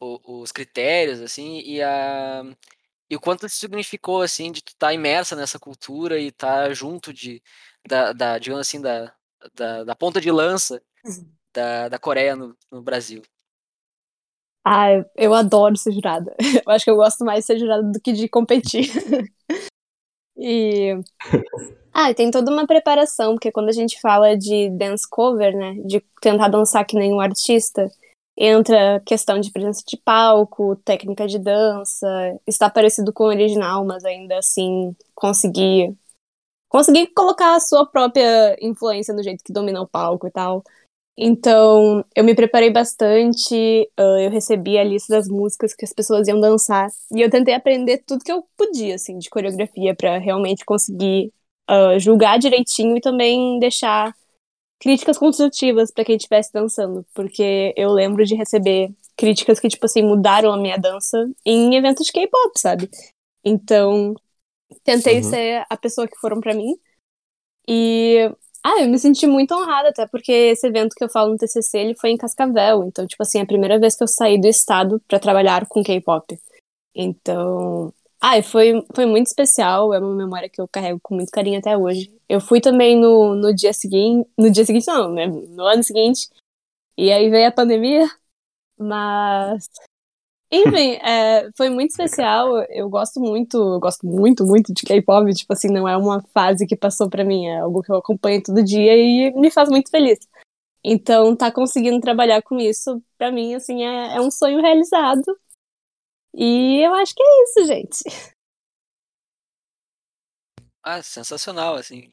o, 0.00 0.40
os 0.40 0.50
critérios, 0.50 1.20
assim, 1.20 1.60
e, 1.60 1.82
a, 1.82 2.42
e 3.10 3.16
o 3.16 3.20
quanto 3.20 3.44
isso 3.44 3.56
significou, 3.56 4.22
assim, 4.22 4.50
de 4.50 4.60
estar 4.60 4.86
tá 4.88 4.94
imersa 4.94 5.36
nessa 5.36 5.58
cultura 5.58 6.18
e 6.18 6.28
estar 6.28 6.68
tá 6.68 6.72
junto 6.72 7.12
de, 7.12 7.42
da, 7.86 8.12
da, 8.12 8.38
digamos 8.38 8.66
assim, 8.66 8.80
da, 8.80 9.12
da, 9.54 9.84
da 9.84 9.94
ponta 9.94 10.22
de 10.22 10.30
lança 10.30 10.82
uhum. 11.04 11.30
da, 11.52 11.88
da 11.88 11.98
Coreia 11.98 12.34
no, 12.34 12.56
no 12.70 12.80
Brasil. 12.80 13.22
Ah, 14.64 14.88
eu 15.16 15.34
adoro 15.34 15.76
ser 15.76 15.92
jurada. 15.92 16.34
Eu 16.66 16.72
acho 16.72 16.84
que 16.84 16.90
eu 16.90 16.96
gosto 16.96 17.24
mais 17.24 17.40
de 17.40 17.46
ser 17.46 17.58
jurada 17.58 17.82
do 17.82 17.98
que 17.98 18.12
de 18.12 18.28
competir. 18.28 18.90
e. 20.38 21.00
Ah, 21.92 22.14
tem 22.14 22.30
toda 22.30 22.52
uma 22.52 22.66
preparação, 22.66 23.34
porque 23.34 23.50
quando 23.50 23.70
a 23.70 23.72
gente 23.72 24.00
fala 24.00 24.36
de 24.36 24.70
dance 24.70 25.08
cover, 25.08 25.56
né, 25.56 25.74
de 25.84 26.00
tentar 26.20 26.46
dançar 26.46 26.86
que 26.86 26.96
nem 26.96 27.12
um 27.12 27.20
artista, 27.20 27.90
entra 28.36 29.02
questão 29.04 29.40
de 29.40 29.50
presença 29.50 29.82
de 29.84 29.96
palco, 29.96 30.76
técnica 30.84 31.26
de 31.26 31.40
dança, 31.40 32.06
está 32.46 32.70
parecido 32.70 33.12
com 33.12 33.24
o 33.24 33.28
original, 33.28 33.84
mas 33.84 34.04
ainda 34.04 34.38
assim 34.38 34.94
conseguir 35.12 35.92
conseguir 36.68 37.08
colocar 37.08 37.56
a 37.56 37.60
sua 37.60 37.84
própria 37.84 38.56
influência 38.60 39.12
no 39.12 39.22
jeito 39.22 39.42
que 39.42 39.52
domina 39.52 39.80
o 39.80 39.88
palco 39.88 40.28
e 40.28 40.30
tal. 40.30 40.62
Então, 41.20 42.04
eu 42.14 42.22
me 42.22 42.32
preparei 42.32 42.70
bastante, 42.70 43.90
uh, 43.98 44.20
eu 44.20 44.30
recebi 44.30 44.78
a 44.78 44.84
lista 44.84 45.16
das 45.16 45.26
músicas 45.26 45.74
que 45.74 45.84
as 45.84 45.92
pessoas 45.92 46.28
iam 46.28 46.38
dançar, 46.38 46.88
e 47.12 47.20
eu 47.20 47.28
tentei 47.28 47.54
aprender 47.54 48.04
tudo 48.06 48.22
que 48.22 48.30
eu 48.30 48.44
podia, 48.56 48.94
assim, 48.94 49.18
de 49.18 49.28
coreografia, 49.28 49.96
para 49.96 50.16
realmente 50.18 50.64
conseguir 50.64 51.32
uh, 51.68 51.98
julgar 51.98 52.38
direitinho 52.38 52.96
e 52.96 53.00
também 53.00 53.58
deixar 53.58 54.14
críticas 54.78 55.18
construtivas 55.18 55.90
para 55.90 56.04
quem 56.04 56.14
estivesse 56.14 56.52
dançando, 56.52 57.04
porque 57.12 57.74
eu 57.76 57.90
lembro 57.90 58.24
de 58.24 58.36
receber 58.36 58.90
críticas 59.16 59.58
que, 59.58 59.68
tipo 59.68 59.86
assim, 59.86 60.02
mudaram 60.02 60.52
a 60.52 60.56
minha 60.56 60.76
dança 60.76 61.28
em 61.44 61.74
eventos 61.74 62.06
de 62.06 62.12
K-pop, 62.12 62.52
sabe? 62.56 62.88
Então, 63.44 64.14
tentei 64.84 65.16
uhum. 65.16 65.22
ser 65.24 65.66
a 65.68 65.76
pessoa 65.76 66.06
que 66.06 66.16
foram 66.20 66.40
para 66.40 66.54
mim. 66.54 66.76
E 67.66 68.30
ah, 68.64 68.82
eu 68.82 68.88
me 68.88 68.98
senti 68.98 69.26
muito 69.26 69.54
honrada, 69.54 69.90
até 69.90 70.06
porque 70.06 70.32
esse 70.32 70.66
evento 70.66 70.94
que 70.94 71.04
eu 71.04 71.08
falo 71.08 71.30
no 71.32 71.38
TCC, 71.38 71.78
ele 71.78 71.94
foi 71.94 72.10
em 72.10 72.16
Cascavel. 72.16 72.84
Então, 72.84 73.06
tipo 73.06 73.22
assim, 73.22 73.38
é 73.38 73.42
a 73.42 73.46
primeira 73.46 73.78
vez 73.78 73.96
que 73.96 74.02
eu 74.02 74.08
saí 74.08 74.40
do 74.40 74.46
estado 74.46 75.00
para 75.08 75.18
trabalhar 75.18 75.66
com 75.66 75.82
K-pop. 75.82 76.38
Então, 76.94 77.92
ah, 78.20 78.42
foi, 78.42 78.84
foi 78.94 79.06
muito 79.06 79.28
especial, 79.28 79.94
é 79.94 79.98
uma 80.00 80.14
memória 80.14 80.48
que 80.48 80.60
eu 80.60 80.66
carrego 80.68 80.98
com 81.02 81.14
muito 81.14 81.30
carinho 81.30 81.58
até 81.58 81.76
hoje. 81.76 82.12
Eu 82.28 82.40
fui 82.40 82.60
também 82.60 82.98
no, 82.98 83.34
no 83.34 83.54
dia 83.54 83.72
seguinte, 83.72 84.28
no 84.36 84.50
dia 84.50 84.64
seguinte 84.64 84.86
não, 84.88 85.12
né, 85.12 85.26
no 85.26 85.64
ano 85.64 85.82
seguinte, 85.84 86.28
e 86.96 87.12
aí 87.12 87.30
veio 87.30 87.48
a 87.48 87.52
pandemia, 87.52 88.10
mas 88.78 89.68
enfim, 90.50 90.94
é, 91.02 91.50
foi 91.56 91.68
muito 91.70 91.90
especial. 91.90 92.62
Eu 92.70 92.88
gosto 92.88 93.20
muito, 93.20 93.78
gosto 93.80 94.06
muito, 94.06 94.44
muito 94.46 94.72
de 94.72 94.82
K-pop. 94.82 95.32
Tipo 95.34 95.52
assim, 95.52 95.68
não 95.68 95.88
é 95.88 95.96
uma 95.96 96.22
fase 96.34 96.66
que 96.66 96.76
passou 96.76 97.08
pra 97.08 97.24
mim, 97.24 97.46
é 97.46 97.60
algo 97.60 97.82
que 97.82 97.92
eu 97.92 97.96
acompanho 97.96 98.42
todo 98.42 98.64
dia 98.64 98.96
e 98.96 99.32
me 99.32 99.50
faz 99.50 99.68
muito 99.68 99.90
feliz. 99.90 100.18
Então, 100.82 101.36
tá 101.36 101.52
conseguindo 101.52 102.00
trabalhar 102.00 102.40
com 102.42 102.58
isso, 102.58 103.02
pra 103.18 103.30
mim, 103.32 103.54
assim, 103.54 103.84
é, 103.84 104.16
é 104.16 104.20
um 104.20 104.30
sonho 104.30 104.60
realizado. 104.60 105.38
E 106.34 106.80
eu 106.86 106.94
acho 106.94 107.14
que 107.14 107.22
é 107.22 107.42
isso, 107.44 107.66
gente. 107.66 107.98
Ah, 110.82 111.02
sensacional, 111.02 111.74
assim. 111.74 112.10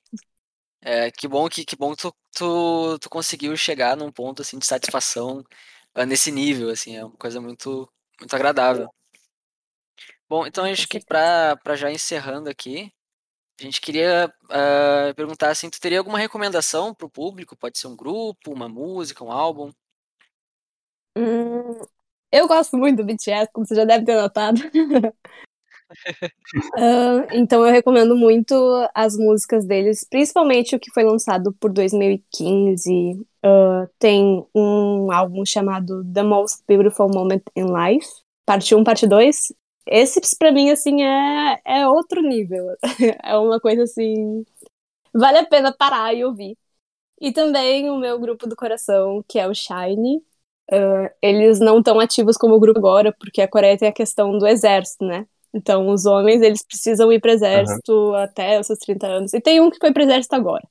É, 0.81 1.09
que 1.11 1.27
bom 1.27 1.47
que, 1.49 1.65
que 1.65 1.75
bom 1.75 1.95
que 1.95 2.01
tu, 2.01 2.13
tu, 2.35 2.99
tu 2.99 3.09
conseguiu 3.09 3.55
chegar 3.57 3.95
num 3.97 4.11
ponto 4.11 4.41
assim 4.41 4.59
de 4.59 4.65
satisfação 4.65 5.43
uh, 5.97 6.05
nesse 6.05 6.31
nível, 6.31 6.69
assim, 6.69 6.95
é 6.95 7.05
uma 7.05 7.15
coisa 7.17 7.41
muito 7.41 7.89
muito 8.19 8.36
agradável. 8.36 8.89
Bom, 10.28 10.45
então 10.45 10.65
acho 10.65 10.88
que 10.88 10.99
para 11.06 11.75
já 11.75 11.91
encerrando 11.91 12.49
aqui, 12.49 12.91
a 13.60 13.63
gente 13.63 13.80
queria 13.80 14.34
uh, 14.45 15.15
perguntar 15.15 15.49
assim, 15.49 15.69
tu 15.69 15.80
teria 15.80 15.99
alguma 15.99 16.17
recomendação 16.17 16.93
para 16.93 17.06
o 17.06 17.10
público? 17.10 17.56
Pode 17.56 17.78
ser 17.78 17.88
um 17.88 17.95
grupo, 17.95 18.51
uma 18.51 18.67
música, 18.67 19.23
um 19.23 19.32
álbum? 19.32 19.71
Hum, 21.17 21.80
eu 22.32 22.47
gosto 22.47 22.75
muito 22.75 22.97
do 22.97 23.06
BTS, 23.06 23.49
como 23.54 23.65
você 23.65 23.75
já 23.75 23.86
deve 23.86 24.04
ter 24.06 24.15
notado. 24.15 24.60
uh, 26.55 27.27
então 27.31 27.65
eu 27.65 27.71
recomendo 27.71 28.15
muito 28.15 28.53
as 28.93 29.17
músicas 29.17 29.65
deles, 29.65 30.05
principalmente 30.09 30.75
o 30.75 30.79
que 30.79 30.91
foi 30.91 31.03
lançado 31.03 31.53
por 31.53 31.71
2015. 31.71 33.13
Uh, 33.45 33.87
tem 33.99 34.45
um 34.55 35.11
álbum 35.11 35.45
chamado 35.45 36.03
The 36.11 36.23
Most 36.23 36.63
Beautiful 36.67 37.09
Moment 37.09 37.43
in 37.55 37.65
Life, 37.65 38.07
parte 38.45 38.73
1, 38.73 38.83
parte 38.83 39.07
2. 39.07 39.53
Esse, 39.87 40.19
pra 40.37 40.51
mim, 40.51 40.71
assim, 40.71 41.03
é, 41.03 41.59
é 41.65 41.87
outro 41.87 42.21
nível. 42.21 42.65
é 43.23 43.37
uma 43.37 43.59
coisa 43.59 43.83
assim. 43.83 44.43
Vale 45.13 45.39
a 45.39 45.45
pena 45.45 45.71
parar 45.71 46.13
e 46.13 46.25
ouvir. 46.25 46.57
E 47.21 47.31
também 47.31 47.89
o 47.89 47.97
meu 47.97 48.19
grupo 48.19 48.47
do 48.47 48.55
coração, 48.55 49.23
que 49.27 49.39
é 49.39 49.47
o 49.47 49.53
Shine. 49.53 50.17
Uh, 50.71 51.09
eles 51.21 51.59
não 51.59 51.79
estão 51.79 51.99
ativos 51.99 52.37
como 52.37 52.59
grupo 52.59 52.79
agora, 52.79 53.13
porque 53.19 53.41
a 53.41 53.47
Coreia 53.47 53.77
tem 53.77 53.87
a 53.87 53.93
questão 53.93 54.37
do 54.37 54.47
exército, 54.47 55.05
né? 55.05 55.27
Então, 55.55 55.87
os 55.87 56.05
homens, 56.05 56.41
eles 56.41 56.61
precisam 56.61 57.09
ir 57.13 57.21
para 57.21 57.31
exército 57.31 57.93
uhum. 57.93 58.15
até 58.15 58.59
os 58.59 58.67
seus 58.67 58.79
30 58.79 59.07
anos. 59.07 59.33
E 59.33 59.39
tem 59.39 59.61
um 59.61 59.69
que 59.69 59.77
foi 59.79 59.93
para 59.93 60.03
exército 60.03 60.35
agora. 60.35 60.67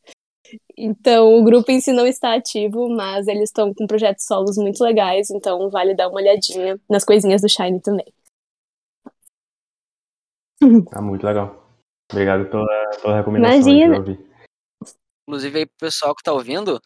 Então, 0.77 1.39
o 1.39 1.43
grupo 1.43 1.71
em 1.71 1.81
si 1.81 1.91
não 1.91 2.07
está 2.07 2.35
ativo, 2.35 2.91
mas 2.91 3.27
eles 3.27 3.45
estão 3.45 3.73
com 3.73 3.87
projetos 3.87 4.27
solos 4.27 4.59
muito 4.59 4.85
legais, 4.85 5.31
então 5.31 5.71
vale 5.71 5.95
dar 5.95 6.09
uma 6.09 6.21
olhadinha 6.21 6.79
nas 6.89 7.03
coisinhas 7.03 7.41
do 7.41 7.49
Shine 7.49 7.81
também. 7.81 8.13
Ah, 10.93 11.01
muito 11.01 11.25
legal. 11.25 11.67
Obrigado 12.13 12.49
pela, 12.51 12.91
pela 13.01 13.17
recomendação. 13.17 13.73
Imagina. 13.73 14.19
Inclusive, 15.27 15.59
aí, 15.61 15.67
pro 15.67 15.77
pessoal 15.81 16.15
que 16.15 16.21
está 16.21 16.33
ouvindo, 16.35 16.79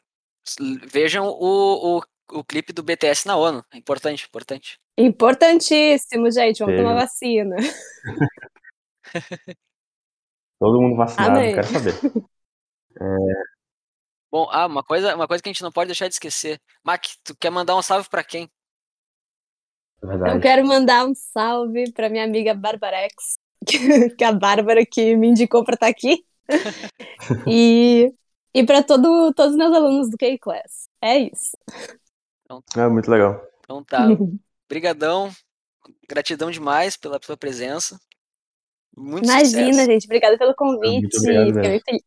vejam 0.87 1.27
o, 1.27 1.99
o, 1.99 2.03
o 2.33 2.45
clipe 2.45 2.73
do 2.73 2.85
BTS 2.85 3.27
na 3.27 3.37
ONU. 3.37 3.65
É 3.73 3.77
importante, 3.77 4.25
importante. 4.25 4.79
Importantíssimo, 4.99 6.31
gente. 6.31 6.59
Vamos 6.59 6.75
Sim. 6.75 6.83
tomar 6.83 6.95
vacina. 6.95 7.57
Todo 10.59 10.81
mundo 10.81 10.97
vacinado, 10.97 11.39
Amém. 11.39 11.55
quero 11.55 11.67
saber. 11.69 11.95
É... 13.01 13.05
Bom, 14.29 14.49
ah, 14.51 14.67
uma 14.67 14.83
coisa, 14.83 15.15
uma 15.15 15.29
coisa 15.29 15.41
que 15.41 15.49
a 15.49 15.53
gente 15.53 15.63
não 15.63 15.71
pode 15.71 15.87
deixar 15.87 16.09
de 16.09 16.15
esquecer. 16.15 16.61
Mac, 16.83 17.05
tu 17.23 17.33
quer 17.37 17.49
mandar 17.49 17.77
um 17.77 17.83
salve 17.83 18.09
para 18.09 18.25
quem? 18.25 18.51
Verdade. 20.03 20.35
Eu 20.35 20.41
quero 20.41 20.67
mandar 20.67 21.07
um 21.07 21.15
salve 21.15 21.93
para 21.93 22.09
minha 22.09 22.25
amiga 22.25 22.55
Barbarex, 22.55 23.39
que 24.19 24.25
é 24.25 24.27
a 24.27 24.33
Bárbara 24.33 24.85
que 24.85 25.15
me 25.15 25.29
indicou 25.29 25.63
para 25.63 25.75
estar 25.75 25.87
tá 25.87 25.91
aqui. 25.93 26.27
e 27.47 28.13
e 28.53 28.65
para 28.67 28.83
todo, 28.83 29.33
todos 29.35 29.53
os 29.53 29.57
meus 29.57 29.73
alunos 29.73 30.11
do 30.11 30.17
K-Class. 30.17 30.89
É 31.01 31.19
isso. 31.19 31.57
Então, 32.45 32.61
é 32.77 32.89
muito 32.89 33.09
legal. 33.09 33.41
Então 33.63 33.85
tá. 33.85 34.09
Obrigadão. 34.69 35.31
Gratidão 36.09 36.51
demais 36.51 36.97
pela 36.97 37.19
sua 37.23 37.37
presença. 37.37 37.99
Muito 38.95 39.25
Imagina, 39.25 39.73
sucesso. 39.73 39.91
gente. 39.91 40.05
Obrigada 40.05 40.37
pelo 40.37 40.55
convite. 40.55 41.01
Muito 41.01 41.21
Fiquei 41.21 41.39
muito 41.45 41.85
feliz. 41.85 42.03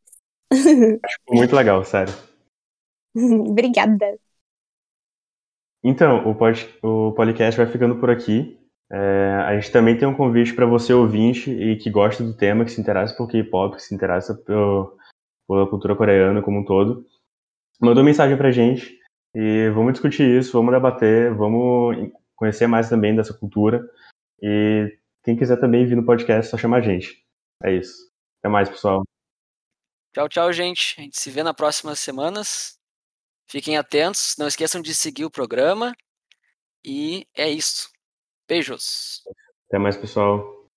Muito 1.29 1.55
legal, 1.55 1.83
sério. 1.85 2.13
Obrigada. 3.15 4.19
Então, 5.81 6.29
o, 6.29 6.35
pod, 6.35 6.67
o 6.83 7.13
podcast 7.13 7.57
vai 7.57 7.71
ficando 7.71 7.95
por 7.99 8.09
aqui. 8.09 8.59
É, 8.91 9.43
a 9.45 9.55
gente 9.55 9.71
também 9.71 9.97
tem 9.97 10.05
um 10.05 10.13
convite 10.13 10.53
para 10.53 10.65
você 10.65 10.93
ouvinte 10.93 11.49
e 11.49 11.77
que 11.77 11.89
gosta 11.89 12.21
do 12.21 12.35
tema, 12.35 12.65
que 12.65 12.71
se 12.71 12.81
interessa 12.81 13.15
por 13.15 13.29
K-pop, 13.29 13.77
que 13.77 13.81
se 13.81 13.95
interessa 13.95 14.35
pelo, 14.35 14.97
pela 15.47 15.69
cultura 15.69 15.95
coreana 15.95 16.41
como 16.41 16.59
um 16.59 16.65
todo. 16.65 17.05
Mandou 17.79 18.03
mensagem 18.03 18.37
pra 18.37 18.51
gente 18.51 18.99
e 19.33 19.69
vamos 19.69 19.93
discutir 19.93 20.23
isso, 20.37 20.51
vamos 20.51 20.73
debater, 20.73 21.33
vamos 21.33 22.11
conhecer 22.41 22.65
mais 22.65 22.89
também 22.89 23.15
dessa 23.15 23.35
cultura. 23.35 23.87
E 24.41 24.97
quem 25.23 25.37
quiser 25.37 25.57
também 25.57 25.85
vir 25.85 25.95
no 25.95 26.03
podcast, 26.03 26.47
é 26.47 26.49
só 26.49 26.57
chamar 26.57 26.77
a 26.77 26.81
gente. 26.81 27.23
É 27.63 27.71
isso. 27.71 28.11
Até 28.39 28.49
mais, 28.49 28.67
pessoal. 28.67 29.03
Tchau, 30.11 30.27
tchau, 30.27 30.51
gente. 30.51 30.95
A 30.97 31.03
gente 31.03 31.19
se 31.19 31.29
vê 31.29 31.43
nas 31.43 31.55
próximas 31.55 31.99
semanas. 31.99 32.79
Fiquem 33.47 33.77
atentos, 33.77 34.35
não 34.39 34.47
esqueçam 34.47 34.81
de 34.81 34.95
seguir 34.95 35.23
o 35.23 35.31
programa. 35.31 35.93
E 36.83 37.27
é 37.37 37.47
isso. 37.47 37.91
Beijos. 38.47 39.21
Até 39.67 39.77
mais, 39.77 39.95
pessoal. 39.95 40.67